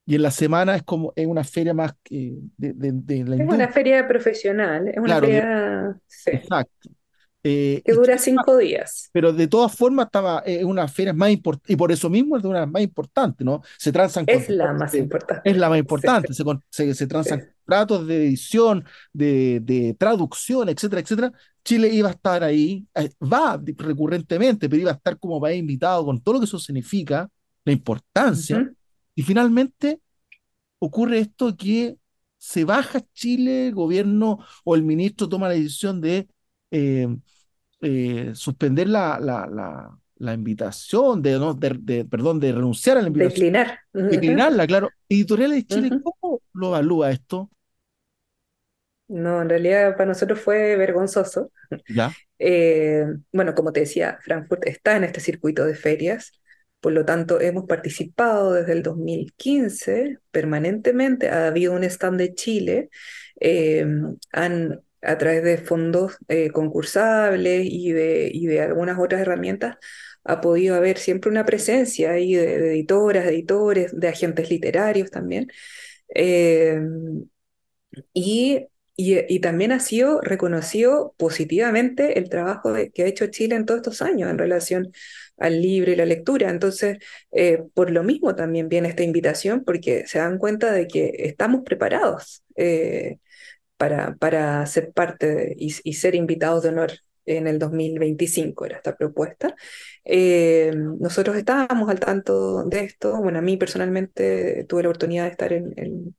[0.04, 4.08] y en la semana es como es una feria más de, la Es una feria
[4.08, 6.00] profesional, es una feria.
[6.26, 6.90] Exacto.
[7.42, 9.08] Eh, que dura cinco días.
[9.12, 12.42] Pero de todas formas estaba es una feria más importante y por eso mismo es
[12.42, 13.62] de una más importante, ¿no?
[13.78, 15.48] Se transan es la más importante.
[15.48, 16.34] Es la más importante.
[16.34, 21.32] Se, se, transan tratos de edición, de, de, traducción, etcétera, etcétera.
[21.64, 26.04] Chile iba a estar ahí, eh, va recurrentemente, pero iba a estar como país invitado
[26.04, 27.30] con todo lo que eso significa,
[27.64, 28.70] la importancia.
[29.14, 30.00] Y finalmente
[30.78, 31.96] ocurre esto que
[32.38, 36.26] se baja Chile, el gobierno o el ministro toma la decisión de
[36.70, 37.06] eh,
[37.82, 41.54] eh, suspender la, la, la, invitación, de, ¿no?
[41.54, 43.52] de, perdón, de renunciar a la invitación.
[43.52, 43.78] Declinar.
[43.92, 44.90] Declinarla, claro.
[45.08, 47.50] Editoriales de Chile, ¿cómo lo evalúa esto?
[49.10, 51.50] No, en realidad para nosotros fue vergonzoso.
[51.88, 52.12] ¿Ya?
[52.38, 56.40] Eh, bueno, como te decía, Frankfurt está en este circuito de ferias,
[56.80, 62.90] por lo tanto hemos participado desde el 2015 permanentemente, ha habido un stand de Chile,
[64.32, 69.76] han a través de fondos eh, concursables y de, y de algunas otras herramientas,
[70.24, 75.48] ha podido haber siempre una presencia ahí de, editoras, de editores, de agentes literarios también.
[76.14, 76.80] Eh,
[78.12, 78.66] y,
[79.28, 84.02] y, también ha sido reconocido positivamente el trabajo que ha hecho Chile en todos estos
[84.02, 84.92] años en relación
[85.38, 86.50] al libro y la lectura.
[86.50, 86.98] Entonces,
[87.32, 91.62] eh, por lo mismo también viene esta invitación, porque se dan cuenta de que estamos
[91.64, 92.44] preparados
[93.80, 96.92] para, para ser parte y, ser invitados de honor
[97.24, 99.54] en el 2025, era esta propuesta.
[100.04, 103.16] Eh, nosotros estábamos al tanto de esto.
[103.22, 106.14] Bueno, a mí personalmente tuve la oportunidad de estar en,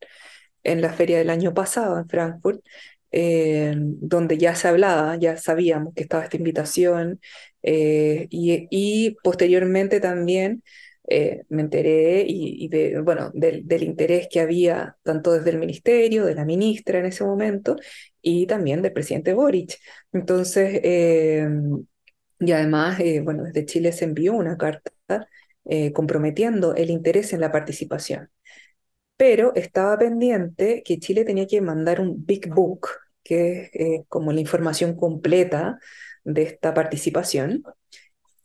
[0.63, 2.61] la feria del año pasado en Frankfurt,
[3.11, 7.19] eh, donde ya se hablaba, ya sabíamos que estaba esta invitación
[7.63, 10.63] eh, y, posteriormente también
[11.07, 12.69] eh, me enteré y,
[13.03, 17.75] bueno, del, interés que había tanto desde el ministerio, de la ministra en ese momento,
[18.21, 19.77] y también del presidente Boric.
[20.13, 21.47] Entonces, eh,
[22.39, 24.91] y además, bueno, desde Chile se envió una carta
[25.93, 28.29] comprometiendo el interés en la participación.
[29.21, 32.87] Pero estaba pendiente que Chile tenía que mandar un Big Book,
[33.23, 35.77] que es eh, como la información completa
[36.23, 37.63] de esta participación.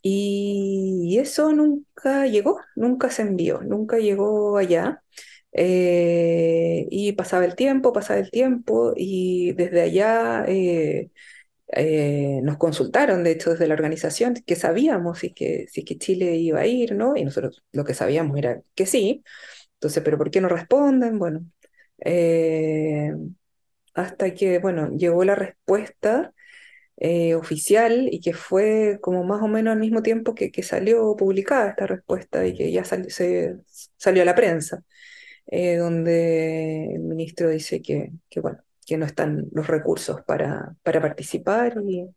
[0.03, 5.03] Y eso nunca llegó, nunca se envió, nunca llegó allá.
[5.53, 11.11] Eh, y pasaba el tiempo, pasaba el tiempo, y desde allá eh,
[11.69, 16.37] eh, nos consultaron, de hecho, desde la organización, que sabíamos si que, si que Chile
[16.37, 17.17] iba a ir, ¿no?
[17.17, 19.25] Y nosotros lo que sabíamos era que sí.
[19.77, 21.19] Entonces, ¿pero por qué no responden?
[21.19, 21.47] Bueno,
[23.95, 26.33] hasta que, bueno, llegó la respuesta
[26.99, 31.15] eh, oficial y que fue como más o menos al mismo tiempo que, que salió
[31.17, 33.59] publicada esta respuesta y que ya se,
[33.99, 34.83] salió a la prensa,
[35.47, 41.01] eh, donde el ministro dice que, que, bueno, que no están los recursos para, para
[41.03, 42.09] participar y,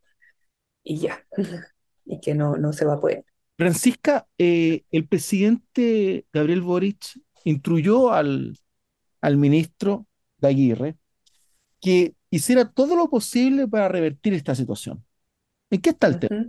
[0.82, 1.26] y ya,
[2.04, 3.24] y que no, no se va a poder.
[3.58, 8.56] Francisca, eh, el presidente Gabriel Boric instruyó al,
[9.20, 10.06] al ministro
[10.38, 10.96] de Aguirre
[11.80, 15.04] que hiciera todo lo posible para revertir esta situación.
[15.70, 16.46] ¿En qué está el tema?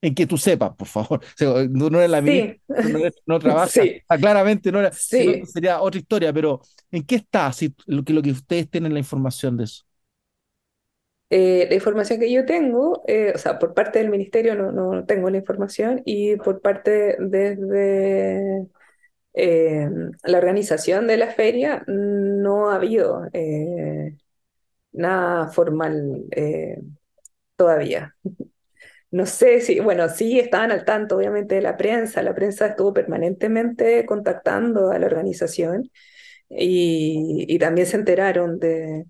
[0.00, 1.20] En que tú sepas, por favor.
[1.70, 2.58] no, no eres la ministra,
[3.26, 3.72] no, trabajas.
[4.08, 8.22] Ah, claramente no era, sería otra historia, pero ¿en qué está si, lo, que, lo
[8.22, 9.84] que ustedes tienen la información de eso?
[11.30, 15.06] Eh, la información que yo tengo, eh, o sea, por parte del ministerio no, no
[15.06, 18.66] tengo la información y por parte desde
[19.34, 19.88] eh,
[20.24, 23.28] la organización de la feria no ha habido
[24.92, 26.80] nada formal eh,
[27.56, 28.16] todavía.
[29.10, 32.22] No sé si, bueno, sí estaban al tanto, obviamente, de la prensa.
[32.22, 35.90] La prensa estuvo permanentemente contactando a la organización
[36.48, 39.06] y, también se enteraron de,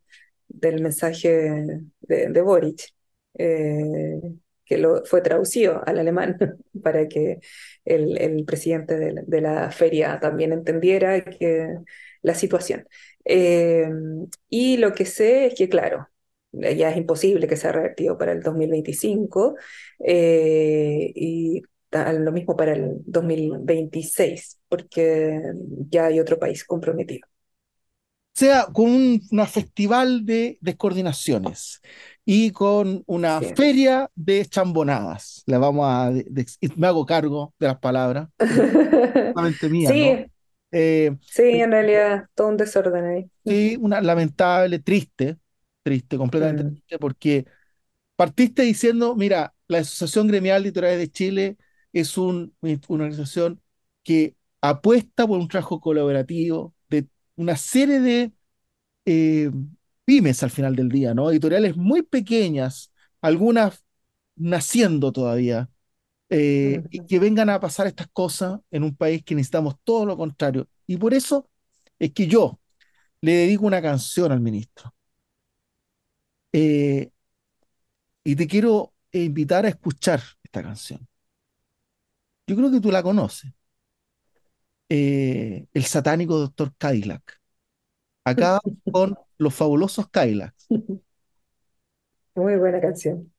[0.49, 2.93] del mensaje de, Boric,
[3.35, 4.21] eh,
[4.73, 6.39] que lo, fue traducido al alemán
[6.83, 7.41] para que
[7.85, 11.69] el, el presidente de la, feria también entendiera que
[12.23, 12.87] la situación.
[13.25, 13.87] Eh,
[14.49, 16.09] y lo que sé es que, claro,
[16.53, 19.57] ya es imposible que sea revertido para el 2025
[20.01, 25.39] eh, y lo mismo para el 2026, porque
[25.91, 27.29] ya hay otro país comprometido.
[28.33, 31.83] Sea, con un festival de descoordinaciones
[32.25, 35.43] y con una feria de chambonadas.
[35.47, 36.13] Le vamos a,
[36.77, 38.29] me hago cargo de las palabras,
[39.71, 40.27] mía, sí.
[40.75, 43.31] Eh, sí, en realidad, todo un desorden ahí.
[43.45, 45.37] Sí, una lamentable, triste,
[45.83, 46.71] triste, completamente mm.
[46.71, 47.45] triste, porque
[48.17, 51.57] partiste diciendo, mira, la Asociación Gremial de Editoriales de Chile
[51.93, 53.61] es un, una organización
[54.03, 57.07] que apuesta por un trabajo colaborativo de
[57.37, 58.33] una serie de
[59.05, 59.51] eh,
[60.05, 61.31] pymes al final del día, ¿no?
[61.31, 63.85] Editoriales muy pequeñas, algunas
[64.37, 65.71] naciendo todavía,
[66.31, 70.17] eh, y que vengan a pasar estas cosas en un país que necesitamos todo lo
[70.17, 70.69] contrario.
[70.87, 71.49] Y por eso
[71.99, 72.61] es que yo
[73.23, 74.95] le dedico una canción al ministro.
[76.53, 77.11] Eh,
[78.25, 81.07] y te quiero invitar a escuchar esta canción.
[82.47, 83.53] Yo creo que tú la conoces.
[84.89, 87.41] Eh, el satánico doctor Cadillac.
[88.25, 88.61] Acá
[88.93, 90.67] con los fabulosos Cadillacs.
[92.35, 93.31] Muy buena canción.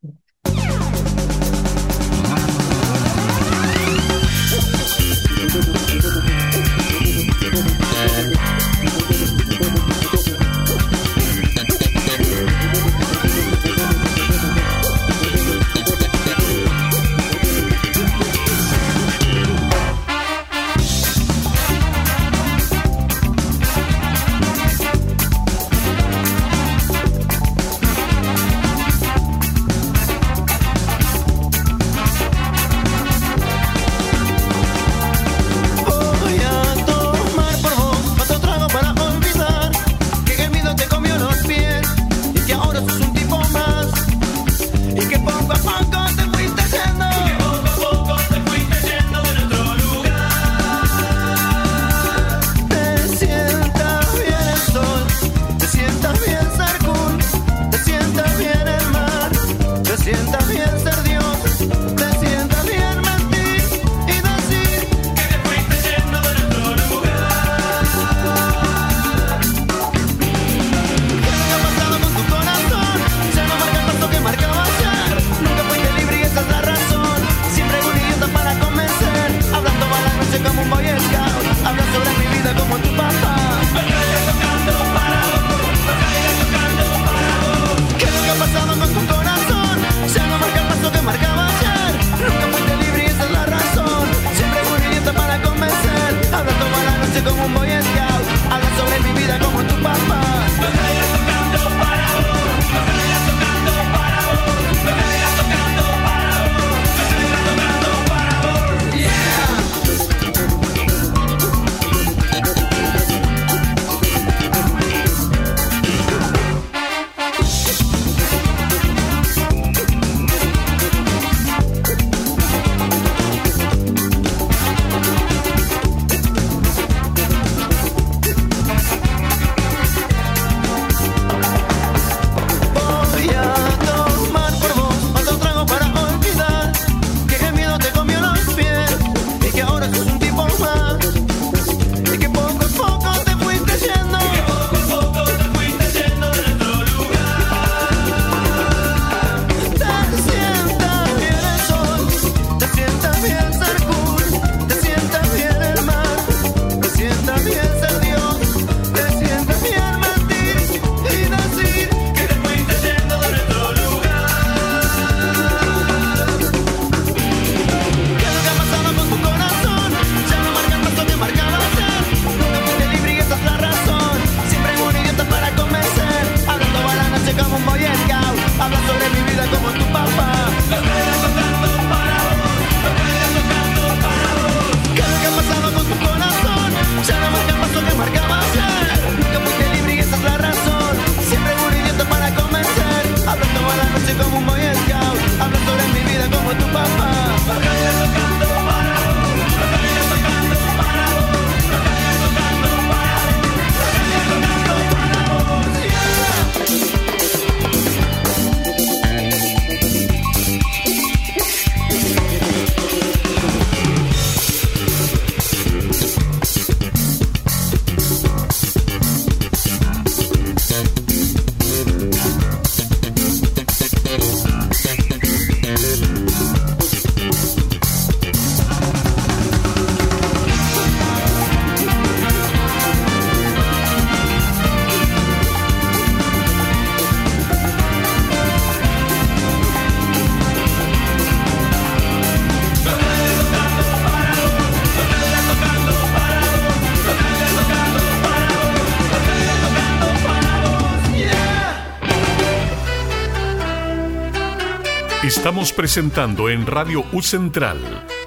[255.54, 257.78] Estamos presentando en Radio U Central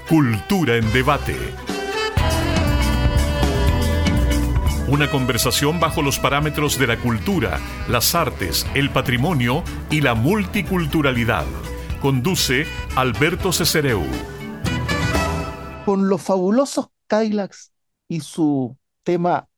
[0.09, 1.35] Cultura en Debate.
[4.87, 7.59] Una conversación bajo los parámetros de la cultura,
[7.89, 11.47] las artes, el patrimonio y la multiculturalidad.
[12.01, 12.65] Conduce
[12.95, 14.05] Alberto Cesereu.
[15.85, 17.73] Con los fabulosos Kylax
[18.07, 19.49] y su tema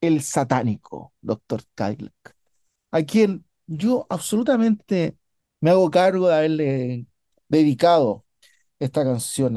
[0.00, 2.34] El satánico, doctor Kylax,
[2.90, 5.16] a quien yo absolutamente
[5.60, 7.06] me hago cargo de haberle
[7.58, 8.24] dedicado
[8.78, 9.56] esta canción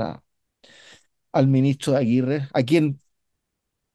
[1.32, 3.02] al ministro de Aguirre, a quien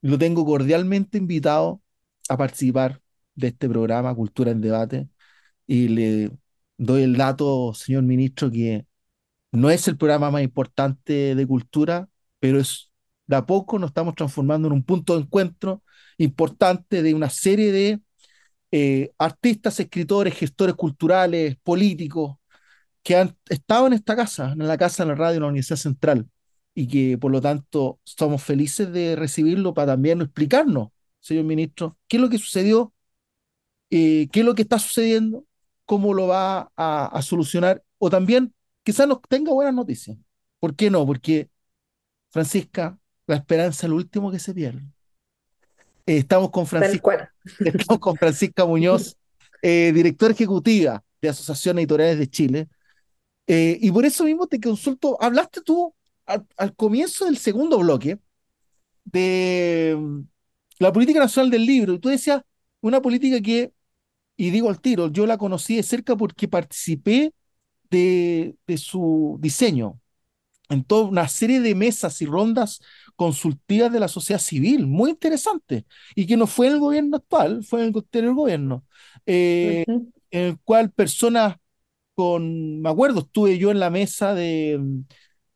[0.01, 1.81] lo tengo cordialmente invitado
[2.29, 3.01] a participar
[3.35, 5.09] de este programa Cultura en Debate
[5.67, 6.31] y le
[6.77, 8.85] doy el dato, señor ministro, que
[9.51, 12.91] no es el programa más importante de cultura, pero es
[13.27, 15.83] de a poco nos estamos transformando en un punto de encuentro
[16.17, 18.01] importante de una serie de
[18.71, 22.37] eh, artistas, escritores, gestores culturales, políticos,
[23.03, 25.77] que han estado en esta casa, en la casa de la radio de la Universidad
[25.77, 26.27] Central,
[26.73, 30.89] y que por lo tanto estamos felices de recibirlo para también explicarnos,
[31.19, 32.93] señor ministro, qué es lo que sucedió,
[33.89, 35.45] eh, qué es lo que está sucediendo,
[35.85, 40.17] cómo lo va a, a solucionar, o también quizás nos tenga buenas noticias.
[40.59, 41.05] ¿Por qué no?
[41.05, 41.49] Porque,
[42.29, 42.97] Francisca,
[43.27, 44.81] la esperanza es lo último que se pierde.
[46.05, 47.33] Eh, estamos con Francisca,
[47.65, 49.15] estamos con Francisca Muñoz,
[49.61, 52.67] eh, directora ejecutiva de Asociación Editoriales de Chile.
[53.53, 55.93] Eh, y por eso mismo te consulto, hablaste tú
[56.25, 58.17] al, al, comienzo del segundo bloque
[59.03, 60.21] de mm,
[60.79, 62.41] la política nacional del libro, y tú decías
[62.79, 63.73] una política que,
[64.37, 67.33] y digo al tiro, yo la conocí de cerca porque participé
[67.89, 69.99] de, de su diseño
[70.69, 72.79] en toda una serie de mesas y rondas
[73.17, 75.85] consultivas de la sociedad civil, muy interesante,
[76.15, 78.85] y que no fue en el gobierno actual, fue en el anterior gobierno,
[79.25, 80.11] eh, uh -huh.
[80.31, 81.57] en el cual personas
[82.15, 84.79] con, me acuerdo, estuve yo en la mesa de,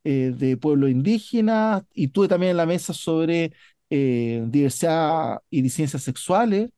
[0.04, 3.54] eh, de pueblos indígenas y estuve también en la mesa sobre
[3.90, 6.70] eh, diversidad y disidencias sexuales,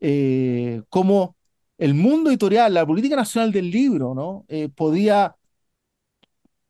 [0.00, 1.36] eh, como
[1.78, 4.46] el mundo editorial, la política nacional del libro, ¿no?
[4.74, 5.36] podía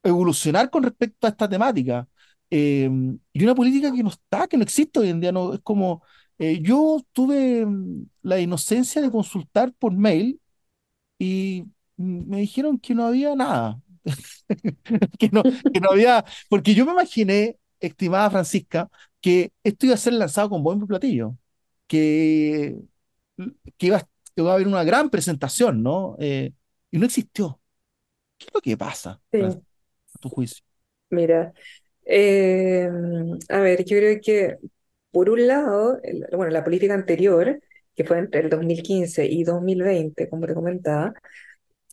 [0.02, 2.08] evolucionar con respecto a esta temática.
[2.50, 2.88] Eh,
[3.32, 6.02] y una política que no está, que no existe hoy en día, no, es como,
[6.38, 7.66] eh, yo tuve
[8.22, 10.40] la inocencia de consultar por mail
[11.18, 11.64] y
[11.96, 13.80] me dijeron que no había nada,
[15.18, 18.88] que, no, que no había, porque yo me imaginé, estimada Francisca,
[19.20, 21.36] que esto iba a ser lanzado con buen platillo,
[21.86, 22.76] que,
[23.78, 26.16] que, iba, que iba a haber una gran presentación, ¿no?
[26.18, 26.52] Eh,
[26.90, 27.60] y no existió.
[28.38, 29.20] ¿Qué es lo que pasa?
[29.32, 29.40] Sí.
[29.40, 30.64] A tu juicio.
[31.10, 31.52] Mira,
[32.04, 32.88] eh,
[33.48, 34.56] a ver, yo creo que
[35.10, 37.60] por un lado, el, bueno, la política anterior,
[37.94, 41.14] que fue entre el 2015 y 2020, como te comentaba,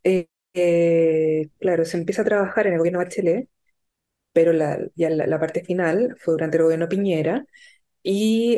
[0.03, 3.49] eh, eh, claro, se empieza a trabajar en el gobierno Bachelet,
[4.33, 7.45] pero la, ya la, parte final fue durante el gobierno Piñera,
[8.03, 8.57] y,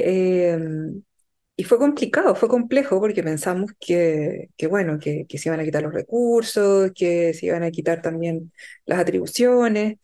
[1.55, 5.63] y fue complicado, fue complejo, porque pensamos que, que bueno, que, que se iban a
[5.63, 8.51] quitar los recursos, que se iban a quitar también
[8.85, 9.97] las atribuciones,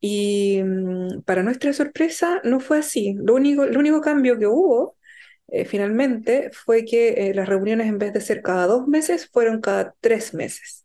[0.00, 3.14] y mmm, para nuestra sorpresa no fue así.
[3.18, 4.96] Lo único, el único cambio que hubo
[5.48, 9.94] eh, finalmente fue que las reuniones en vez de ser cada dos meses fueron cada
[10.00, 10.83] tres meses.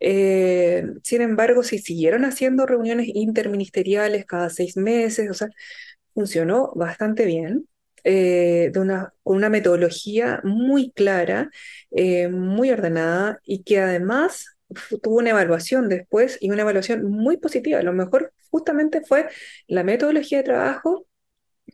[0.00, 5.48] Eh, sin embargo, se siguieron haciendo reuniones interministeriales cada seis meses, o sea,
[6.14, 7.68] funcionó bastante bien.
[8.04, 11.50] de una, con una metodología muy clara,
[12.30, 14.56] muy ordenada y que además
[15.02, 17.82] tuvo una evaluación después y una evaluación muy positiva.
[17.82, 19.28] Lo mejor justamente fue
[19.66, 21.06] la metodología de trabajo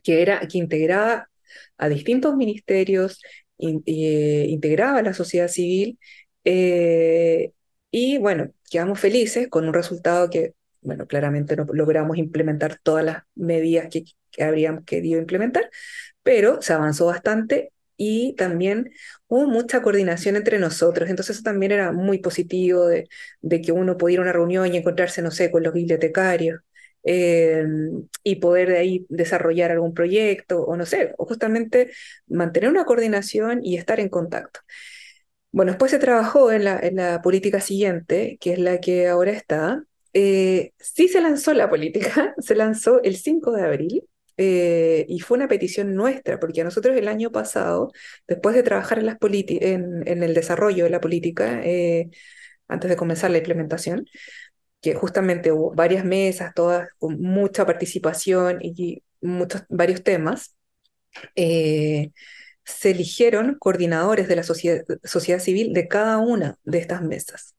[0.03, 1.29] que era que integraba
[1.77, 3.21] a distintos ministerios,
[3.57, 5.99] in, eh, integraba a la sociedad civil
[6.43, 7.51] eh,
[7.97, 13.23] y bueno, quedamos felices con un resultado que, bueno, claramente no logramos implementar todas las
[13.35, 14.03] medidas que,
[14.43, 15.69] habríamos querido implementar,
[16.21, 18.91] pero se avanzó bastante y también
[19.27, 23.07] hubo mucha coordinación entre nosotros, entonces eso también era muy positivo de,
[23.61, 26.59] que uno pudiera una reunión y encontrarse, no sé, con los bibliotecarios
[27.03, 27.63] eh,
[28.23, 31.91] y poder de ahí desarrollar algún proyecto o no sé, o justamente
[32.27, 34.59] mantener una coordinación y estar en contacto.
[35.55, 39.31] Bueno, después se trabajó en la, en la política siguiente, que es la que ahora
[39.31, 39.83] está.
[40.13, 44.03] Eh, sí se lanzó la política, se lanzó el 5 de abril,
[44.37, 47.91] eh, y fue una petición nuestra, porque a nosotros el año pasado,
[48.27, 52.09] después de trabajar en, las en, en el desarrollo de la política, eh,
[52.67, 54.05] antes de comenzar la implementación,
[54.81, 60.57] que justamente hubo varias mesas, todas con mucha participación y muchos, varios temas,
[61.35, 62.11] eh,
[62.65, 67.55] se eligieron coordinadores de la sociedad, civil de cada una de estas mesas.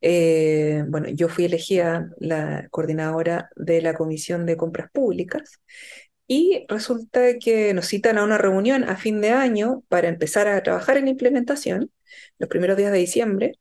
[0.00, 5.60] Eh, bueno, yo fui elegida la coordinadora de la Comisión de Compras Públicas
[6.26, 10.62] y resulta que nos citan a una reunión a fin de año para empezar a
[10.62, 11.90] trabajar en implementación,
[12.38, 13.58] los primeros días de diciembre,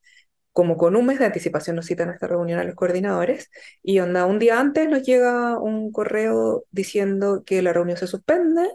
[0.51, 3.49] como con un mes de anticipación nos citan a esta reunión a los coordinadores,
[3.81, 8.69] y onda, un día antes nos llega un correo diciendo que la reunión se suspende,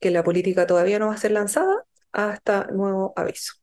[0.00, 3.54] que la política todavía no va a ser lanzada hasta nuevo aviso.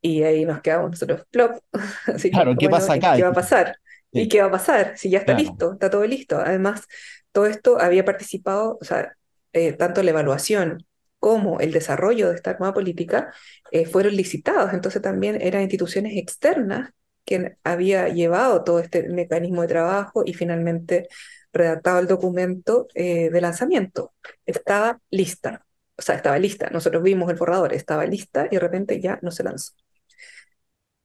[0.00, 1.58] Y ahí nos quedamos nosotros, plop.
[2.06, 3.10] Así que, Claro, ¿qué bueno, pasa ¿y acá?
[3.10, 3.78] ¿Qué va a pasar?
[4.12, 4.20] Sí.
[4.22, 4.96] ¿Y qué va a pasar?
[4.96, 5.34] Si ya está Claro.
[5.34, 6.38] listo, está todo listo.
[6.38, 6.86] Además,
[7.32, 9.16] todo esto había participado, o sea,
[9.52, 10.86] eh, tanto la evaluación
[11.18, 13.32] como el desarrollo de esta nueva política
[13.72, 14.72] eh, fueron licitados.
[14.72, 16.90] Entonces también eran instituciones externas
[17.24, 21.08] que había llevado todo este mecanismo de trabajo y finalmente
[21.52, 24.12] redactado el documento eh, de lanzamiento.
[24.46, 26.70] Estaba lista, o sea, estaba lista.
[26.70, 29.72] Nosotros vimos el borrador, estaba lista y de repente ya no se lanzó.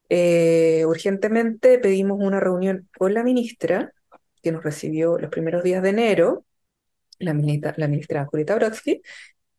[0.08, 3.92] Eh, urgentemente pedimos una reunión con la ministra,
[4.42, 6.44] que nos recibió los primeros días de enero,
[7.18, 9.02] la ministra, la ministra Julieta Brodsky,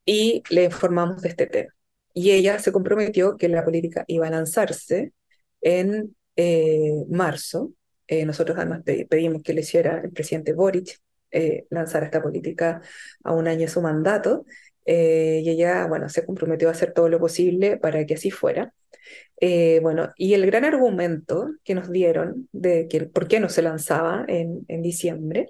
[0.06, 1.74] y le informamos de este tema.
[2.14, 5.14] Y ella se comprometió que la política iba a lanzarse
[5.62, 7.72] en eh, marzo.
[8.08, 11.00] Eh, nosotros además pe- pedimos que le hiciera el presidente Boric
[11.32, 12.82] eh, lanzar esta política
[13.24, 14.46] a un año de su mandato.
[14.86, 18.74] eh, y ella, bueno, se comprometió a hacer todo lo posible para que así fuera.
[19.42, 23.62] Eh, bueno, y el gran argumento que nos dieron de que por qué no se
[23.62, 25.48] lanzaba en, en diciembre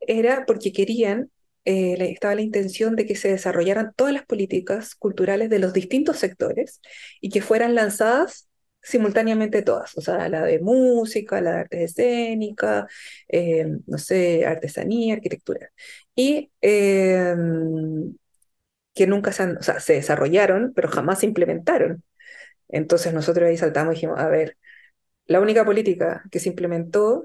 [0.00, 1.30] era porque querían,
[1.64, 6.16] eh, estaba la intención de que se desarrollaran todas las políticas culturales de los distintos
[6.18, 6.80] sectores
[7.20, 8.47] y que fueran lanzadas
[8.88, 12.86] simultáneamente todas, o sea, la de música, la de arte escénica,
[13.28, 15.70] eh, no sé, artesanía, arquitectura.
[16.14, 17.34] Y eh,
[18.94, 22.02] que nunca se, han- o sea, se desarrollaron, pero jamás se implementaron.
[22.68, 24.58] Entonces nosotros ahí saltamos y dijimos, a ver,
[25.26, 27.24] la única política que se implementó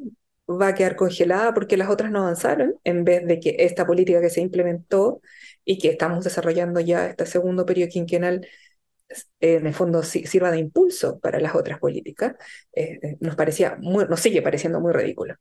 [0.50, 4.22] va a quedar congelada porque las otras no avanzaron, en vez de que esta política
[4.22, 5.22] que se implementó
[5.66, 8.48] y que estamos desarrollando ya este segundo periodo quinquenal,
[9.40, 12.36] en el fondo si- sirva de impulso para las otras políticas,
[12.74, 15.36] eh, eh, nos parecía muy, nos sigue pareciendo muy ridículo.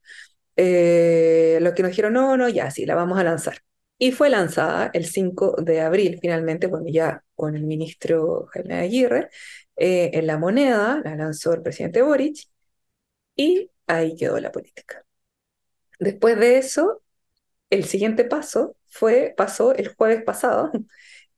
[0.57, 3.59] Eh, lo que nos dijeron, no, no, ya sí, la vamos a lanzar.
[3.99, 9.31] Y fue lanzada el 5 de abril, finalmente, bueno, ya con el ministro Jaime Aguirre,
[9.77, 12.49] eh, en la moneda, la lanzó el presidente Boric,
[13.37, 15.05] y ahí quedó la política.
[15.99, 17.03] Después de eso,
[17.71, 20.73] el siguiente paso fue, pasó el jueves pasado,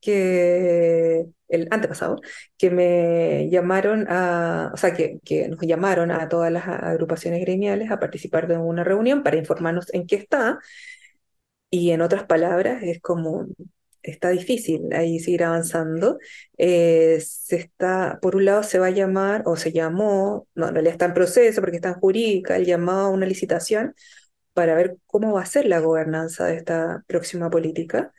[0.05, 2.21] que el antepasado,
[2.59, 7.91] que me llamaron a, o sea, que, que nos llamaron a todas las agrupaciones gremiales
[7.91, 10.59] a participar de una reunión para informarnos en qué está.
[11.71, 13.47] Y en otras palabras, es como,
[14.03, 16.19] está difícil ahí seguir avanzando.
[16.59, 20.75] Eh, se está, por un lado se va a llamar, o se llamó, no, en
[20.75, 23.95] realidad está en proceso porque está en jurídica, el llamado a una licitación
[24.53, 28.13] para ver cómo va a ser la gobernanza de esta próxima política.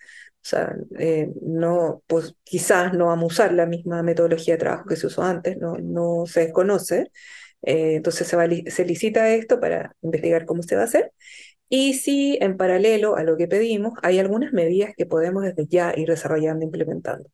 [0.46, 4.86] O sea, eh, no, pues quizás no vamos a usar la misma metodología de trabajo
[4.88, 7.12] que se usó antes, no, no se desconoce.
[7.64, 11.12] Eh, entonces se, va, se licita esto para investigar cómo se va a hacer.
[11.70, 15.94] Y si en paralelo a lo que pedimos, hay algunas medidas que podemos desde ya
[15.98, 17.30] ir desarrollando e implementando.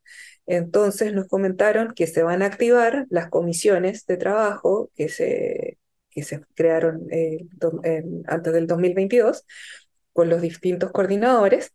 [0.47, 5.77] Entonces nos comentaron que se van a activar las comisiones de trabajo que se,
[6.09, 9.45] que se crearon eh, do- en- antes del 2022
[10.13, 11.73] con los distintos coordinadores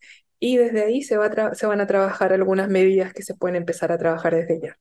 [0.55, 3.35] y desde ahí se, va a tra- se van a trabajar algunas medidas que se
[3.35, 4.79] pueden empezar a trabajar desde ya.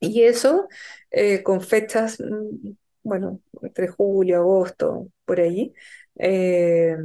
[0.00, 0.68] Y eso
[1.10, 2.70] eh, con fechas, mm,
[3.02, 5.74] bueno, entre julio, agosto, por ahí.
[6.16, 6.96] Eh,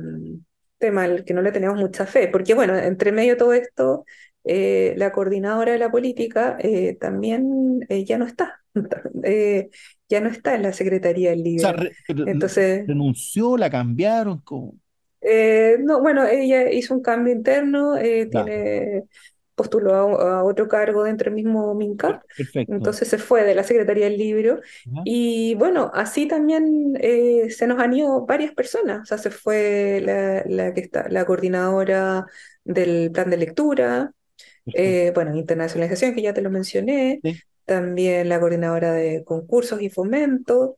[0.77, 4.05] tema al que no le tenemos mucha fe, porque bueno, entre medio de todo esto,
[4.43, 6.57] eh, la coordinadora de la política
[6.99, 8.61] también ya no está,
[10.09, 11.73] ya no está en la Secretaría del O sea, Libro.
[11.73, 14.75] re- re- Entonces, renunció, la cambiaron, como...
[15.25, 18.45] eh, no, bueno, ella hizo un cambio interno, eh, Claro.
[18.45, 19.03] tiene,
[19.55, 22.73] postuló a, a otro cargo dentro del mismo MINCAP, Perfecto.
[22.73, 24.59] entonces se fue de la Secretaría del Libro.
[25.05, 30.01] Y bueno, así también eh, se nos han ido varias personas, o sea, se fue
[30.03, 32.25] la, la que está, la coordinadora
[32.63, 34.11] del plan de lectura,
[34.73, 37.41] eh, bueno, internacionalización, que ya te lo mencioné, Sí.
[37.65, 40.77] también la coordinadora de concursos y fomento,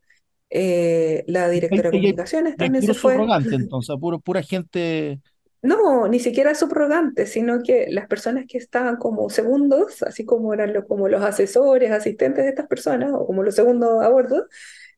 [0.50, 3.26] eh, la directora de comunicaciones también se fue.
[3.26, 5.20] subrogante, entonces, puro, pura gente.
[5.60, 10.72] No, ni siquiera subrogantes, sino que las personas que estaban como segundos, así como eran
[10.72, 14.46] lo- como los asesores, asistentes de estas personas, o como los segundos a bordo,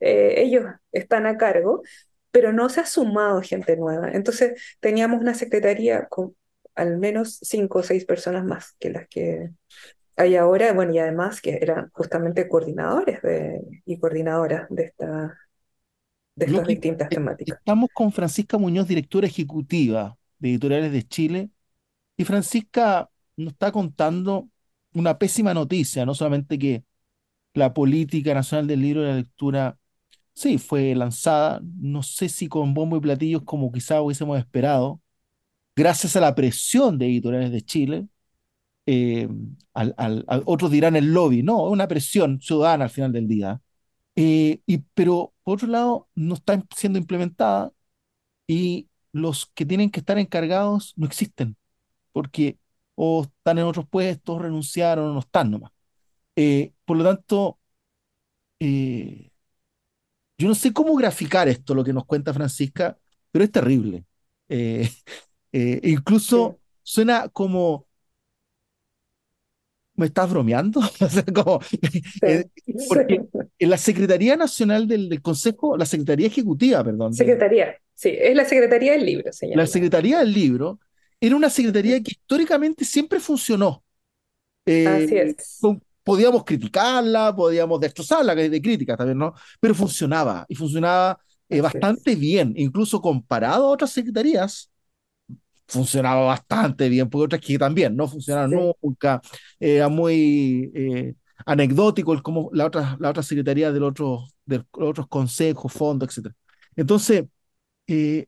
[0.00, 1.82] eh, ellos están a cargo,
[2.30, 4.10] pero no se ha sumado gente nueva.
[4.12, 6.36] Entonces teníamos una secretaría con
[6.74, 9.50] al menos cinco o seis personas más que las que
[10.20, 15.38] hay ahora, bueno, y además que eran justamente coordinadores de, y coordinadoras de esta,
[16.34, 17.60] de estas que- distintas eh, temáticas.
[17.60, 21.50] Estamos con Francisca Muñoz, directora ejecutiva de Editoriales de Chile,
[22.16, 24.48] y Francisca nos está contando
[24.94, 26.84] una pésima noticia, no solamente que
[27.54, 29.78] la política nacional del libro y la lectura,
[30.34, 35.02] sí, fue lanzada, no sé si con bombo y platillos como quizá hubiésemos esperado,
[35.76, 38.08] gracias a la presión de Editoriales de Chile,
[38.90, 39.28] eh,
[39.74, 43.28] al, al- al- otros dirán el lobby, no, es una presión ciudadana al final del
[43.28, 43.60] día.
[44.16, 47.72] Eh, y, pero por otro lado, no está siendo implementada
[48.46, 51.56] y los que tienen que estar encargados no existen,
[52.12, 52.58] porque
[52.96, 55.72] o están en otros puestos, renunciaron o no están nomás.
[56.36, 57.58] Eh, por lo tanto,
[58.60, 59.30] eh,
[60.38, 62.96] yo no sé cómo graficar esto, lo que nos cuenta Francisca,
[63.30, 64.04] pero es terrible.
[64.48, 64.88] Eh,
[65.52, 67.86] eh, incluso suena como,
[70.00, 70.80] ¿me estás bromeando?
[71.00, 71.60] O sea, como,
[72.22, 72.44] eh,
[72.88, 73.22] porque
[73.58, 78.34] en la Secretaría Nacional del, del Consejo, la Secretaría Ejecutiva, perdón, de- Secretaría, sí, es
[78.34, 79.62] la Secretaría del Libro, se llama.
[79.62, 80.80] la Secretaría del Libro,
[81.20, 83.84] era una secretaría que históricamente siempre funcionó.
[84.66, 85.58] Eh, Así es.
[85.60, 89.34] con- podíamos criticarla, podíamos destrozarla, de crítica también, ¿no?
[89.60, 94.70] Pero funcionaba, y funcionaba eh, bastante bien, incluso comparado a otras secretarías,
[95.70, 98.72] funcionaba bastante bien, porque otras que también no funcionaron Sí.
[98.82, 99.20] nunca,
[99.58, 101.14] era muy eh,
[101.46, 106.08] anecdótico el cómo la otra, la otra secretaría del otro, de los otros consejos, fondos,
[106.16, 106.34] etc.
[106.76, 107.24] Entonces,
[107.88, 108.26] eh,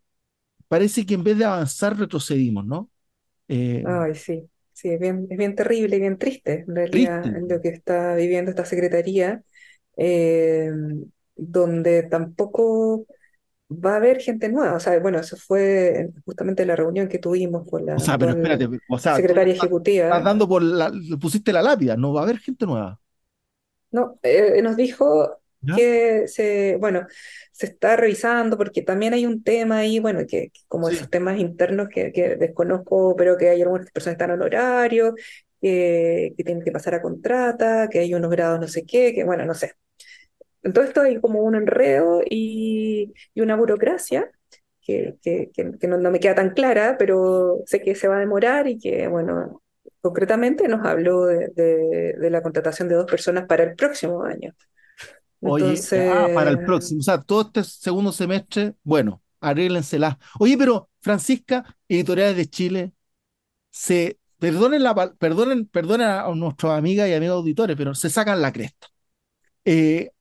[0.69, 2.91] parece que en vez de avanzar, retrocedimos, ¿no?
[3.49, 7.43] Eh, Ay, sí, sí, es bien, es bien terrible y bien triste, en realidad, Triste.
[7.49, 9.43] lo que está viviendo esta secretaría,
[9.97, 10.71] eh,
[11.37, 13.07] donde tampoco
[13.73, 14.77] va a haber gente nueva.
[14.77, 18.33] O sea, bueno, eso fue justamente la reunión que tuvimos con la o sea, pero
[18.33, 20.05] espérate, o sea, secretaria estás, ejecutiva.
[20.07, 23.01] estás dando por la, pusiste la lápida, no va a haber gente nueva.
[23.91, 25.77] No, eh, nos dijo ¿Ya?
[25.77, 27.07] que se, bueno,
[27.53, 30.97] se está revisando porque también hay un tema ahí, bueno, que, que como Sí.
[30.97, 35.15] esos temas internos que, que desconozco, pero que hay algunas personas que están en horario,
[35.61, 39.25] que, que tienen que pasar a contrata, que hay unos grados no sé qué, que
[39.25, 39.73] bueno, no sé.
[40.63, 44.31] En todo esto hay como un enredo y, y una burocracia
[44.83, 48.17] que, que, que- que no, no me queda tan clara, pero sé que se va
[48.17, 49.63] a demorar y que, bueno,
[50.01, 54.55] concretamente nos habló de, de- de la contratación de dos personas para el próximo año.
[55.45, 60.19] Oye, ah, para el Entonces, próximo, o sea, todo este segundo semestre, bueno, arréglensela.
[60.39, 62.93] Oye, pero Francisca, Editoriales de Chile,
[63.71, 68.53] se, perdonen, la, perdonen, perdonen a nuestros amigas y amigos auditores, pero se sacan la
[68.53, 68.89] cresta.
[69.65, 70.13] Eh.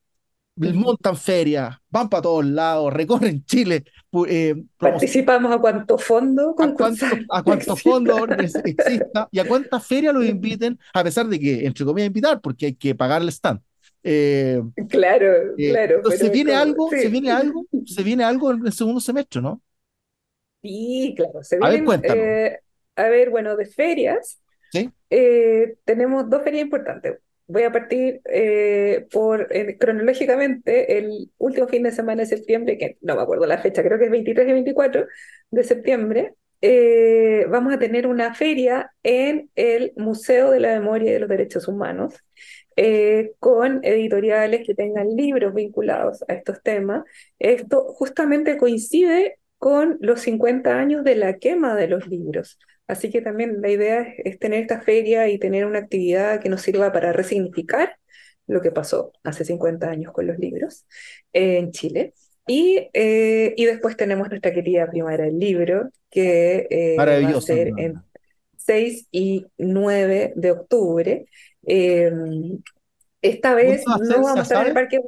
[0.56, 3.84] Montan ferias, van para todos lados, recorren Chile,
[4.28, 10.14] eh, participamos a cuánto fondo a cuánto, a fondos ex- exista y a cuántas ferias
[10.14, 13.60] los inviten, a pesar de que, entre comillas, invitar, porque hay que pagar el stand.
[14.04, 15.26] Eh, Claro,
[15.58, 16.90] eh, claro, entonces, ¿se viene como- algo?
[16.90, 17.66] ¿Se viene algo?
[17.86, 19.62] ¿Se viene algo en el segundo semestre, no?
[20.62, 22.02] Sí, claro, se A ver, vienen,
[22.96, 24.40] a ver, bueno, de ferias,
[24.72, 24.90] ¿Sí?
[25.84, 27.18] tenemos dos ferias importantes.
[27.52, 29.48] Voy a partir eh, por
[29.78, 33.98] cronológicamente el último fin de semana de septiembre, que no me acuerdo la fecha, creo
[33.98, 35.06] que es 23 y 24
[35.50, 36.34] de septiembre.
[36.62, 41.28] eh, vamos a tener una feria en el Museo de la Memoria y de los
[41.28, 42.14] Derechos Humanos,
[42.76, 47.04] eh, con editoriales que tengan libros vinculados a estos temas.
[47.38, 52.58] Esto justamente coincide con los 50 años de la quema de los libros.
[52.88, 56.48] Así que también la idea es, es tener esta feria y tener una actividad que
[56.48, 57.96] nos sirva para resignificar
[58.46, 60.84] lo que pasó hace 50 años con los libros
[61.32, 62.12] eh, en Chile.
[62.46, 67.68] Y, eh, y después tenemos nuestra querida Primavera del Libro, que eh, va a ser
[67.76, 67.94] en
[68.56, 71.26] 6 y 9 de octubre.
[71.66, 72.10] Eh,
[73.22, 74.74] esta vez no ¿Se vamos a estar en el?
[74.74, 75.00] Parque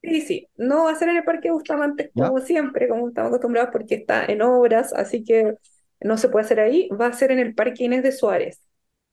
[0.00, 2.28] Sí, sí, no va a ser en el Parque Bustamante Ya.
[2.28, 5.54] como siempre, como estamos acostumbrados, porque está en obras, así que
[6.00, 6.88] no se puede hacer ahí.
[6.90, 8.62] Va a ser en el Parque Inés de Suárez.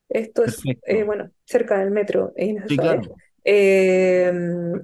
[0.09, 0.81] Esto es, Perfecto.
[0.83, 3.01] eh, bueno, cerca del metro Inés de Sí, Suárez.
[3.03, 3.21] claro.
[3.47, 4.31] Eh,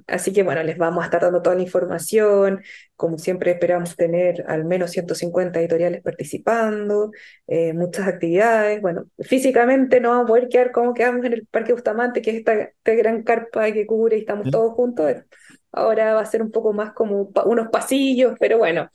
[0.06, 2.62] así que bueno, les vamos a estar dando toda la información.
[2.96, 7.10] Como siempre, esperamos tener al menos 150 editoriales participando,
[7.48, 8.80] eh, muchas actividades.
[8.80, 12.36] Bueno, físicamente no vamos a poder quedar como quedamos en el Parque Bustamante, que es
[12.38, 14.50] esta, esta gran carpa que cubre y estamos Sí.
[14.50, 15.12] todos juntos.
[15.72, 18.90] Ahora va a ser un poco más como unos pasillos, pero bueno,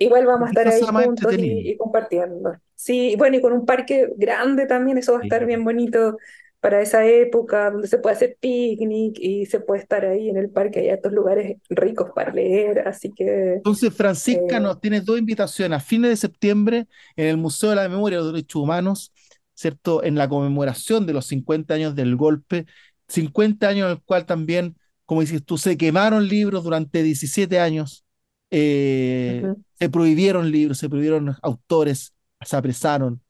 [0.00, 2.54] igual vamos a estar ahí juntos y, y compartiendo.
[2.74, 5.46] Sí, bueno, y con un parque grande también, eso va a estar Sí.
[5.46, 6.18] bien bonito
[6.60, 10.50] para esa época, donde se puede hacer picnic y se puede estar ahí en el
[10.50, 15.18] parque, hay estos lugares ricos para leer, así que Entonces, Francisca, Eh, nos tienes dos
[15.18, 15.76] invitaciones.
[15.78, 16.86] A fines de septiembre,
[17.16, 19.12] en el Museo de la Memoria de los Derechos Humanos,
[19.54, 20.02] ¿cierto?
[20.02, 22.66] En la conmemoración de los 50 años del golpe,
[23.08, 28.04] 50 años en el cual también, como dices tú, se quemaron libros durante 17 años.
[28.50, 33.20] Eh, se prohibieron libros, se prohibieron autores, se apresaron,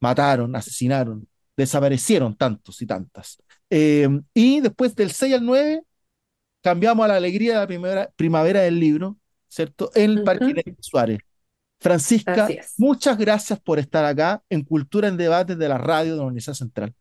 [0.00, 3.42] mataron, asesinaron, desaparecieron tantos y tantas.
[3.70, 5.82] Eh, y después del 6 al 9
[6.62, 9.16] cambiamos a la alegría de la primavera, primavera del libro,
[9.48, 9.90] ¿cierto?
[9.94, 10.46] En el Parque.
[10.46, 11.18] Inés Suárez.
[11.80, 16.24] Francisca, muchas gracias por estar acá en Cultura en Debate de la radio de la
[16.24, 16.92] Universidad Central.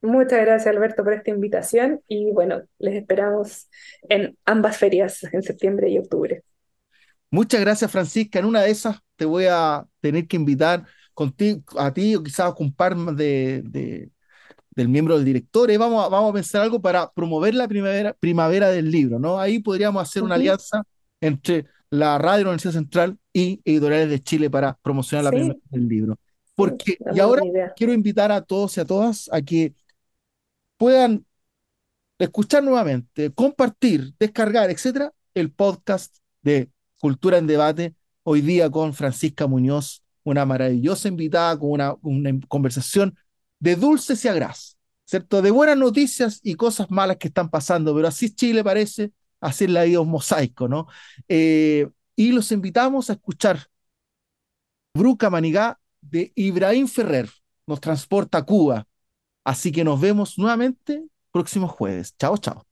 [0.00, 3.68] Muchas gracias, Alberto, por esta invitación y bueno, les esperamos
[4.08, 6.44] en ambas ferias, en septiembre y octubre.
[7.30, 8.38] Muchas gracias, Francisca.
[8.38, 12.52] En una de esas te voy a tener que invitar contigo, a ti o quizás
[12.76, 14.10] par más de, de-
[14.70, 15.70] del miembro del director.
[15.70, 19.38] y vamos a, vamos a pensar algo para promover la primavera, primavera del libro, ¿no?
[19.40, 20.82] Ahí podríamos hacer una alianza
[21.20, 25.36] entre la radio de la Universidad Central y Editoriales de Chile para promocionar la Sí.
[25.36, 26.18] primavera del libro.
[26.54, 27.42] Porque, y ahora
[27.76, 29.74] quiero invitar a todos y a todas a que
[30.76, 31.24] puedan
[32.18, 36.70] escuchar nuevamente, compartir, descargar, etcétera, el podcast de
[37.00, 41.96] Cultura en Debate, hoy día con Francisca Muñoz, una maravillosa invitada con una,
[42.48, 43.16] conversación
[43.60, 45.42] de dulces y agraz, ¿cierto?
[45.42, 49.70] De buenas noticias y cosas malas que están pasando, pero así Chile parece, así es
[49.70, 50.86] la vida un mosaico, ¿no?
[51.28, 53.68] Eh, y los invitamos a escuchar
[54.94, 57.30] Bruca Manigá de Ibrahim Ferrer,
[57.66, 58.86] nos transporta a Cuba.
[59.44, 62.14] Así que nos vemos nuevamente próximo jueves.
[62.18, 62.67] Chao, chao.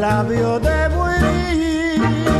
[0.00, 2.35] Labio de buiri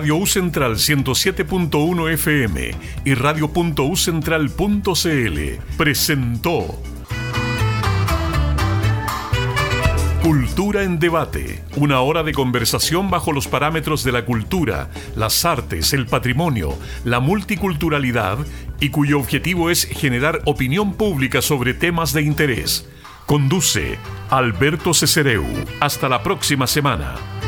[0.00, 2.70] Radio U Central 107.1 FM
[3.04, 5.40] y radio.ucentral.cl
[5.76, 6.82] presentó
[10.22, 15.92] Cultura en debate, una hora de conversación bajo los parámetros de la cultura, las artes,
[15.92, 18.38] el patrimonio, la multiculturalidad
[18.80, 22.88] y cuyo objetivo es generar opinión pública sobre temas de interés.
[23.26, 23.98] Conduce
[24.30, 25.44] Alberto Cesereu.
[25.78, 27.39] Hasta la próxima semana.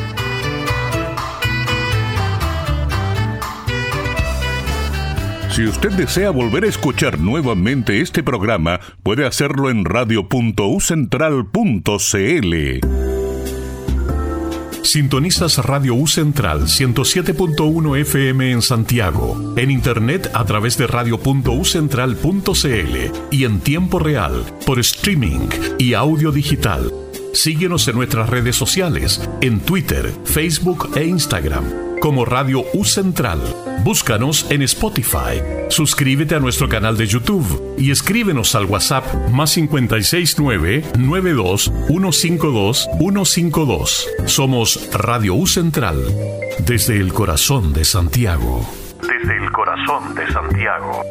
[5.53, 12.81] Si usted desea volver a escuchar nuevamente este programa, puede hacerlo en radio.ucentral.cl.
[14.83, 22.97] Sintonizas Radio U Central 107.1 FM en Santiago, en internet a través de radio.ucentral.cl
[23.31, 26.91] y en tiempo real por streaming y audio digital.
[27.35, 33.39] Síguenos en nuestras redes sociales, en Twitter, Facebook e Instagram, como Radio U Central.
[33.85, 35.41] Búscanos en Spotify.
[35.69, 44.09] Suscríbete a nuestro canal de YouTube y escríbenos al WhatsApp más 569 92 152 152.
[44.27, 46.03] Somos Radio U Central,
[46.67, 48.69] desde el corazón de Santiago.
[49.01, 51.03] Desde el corazón de Santiago.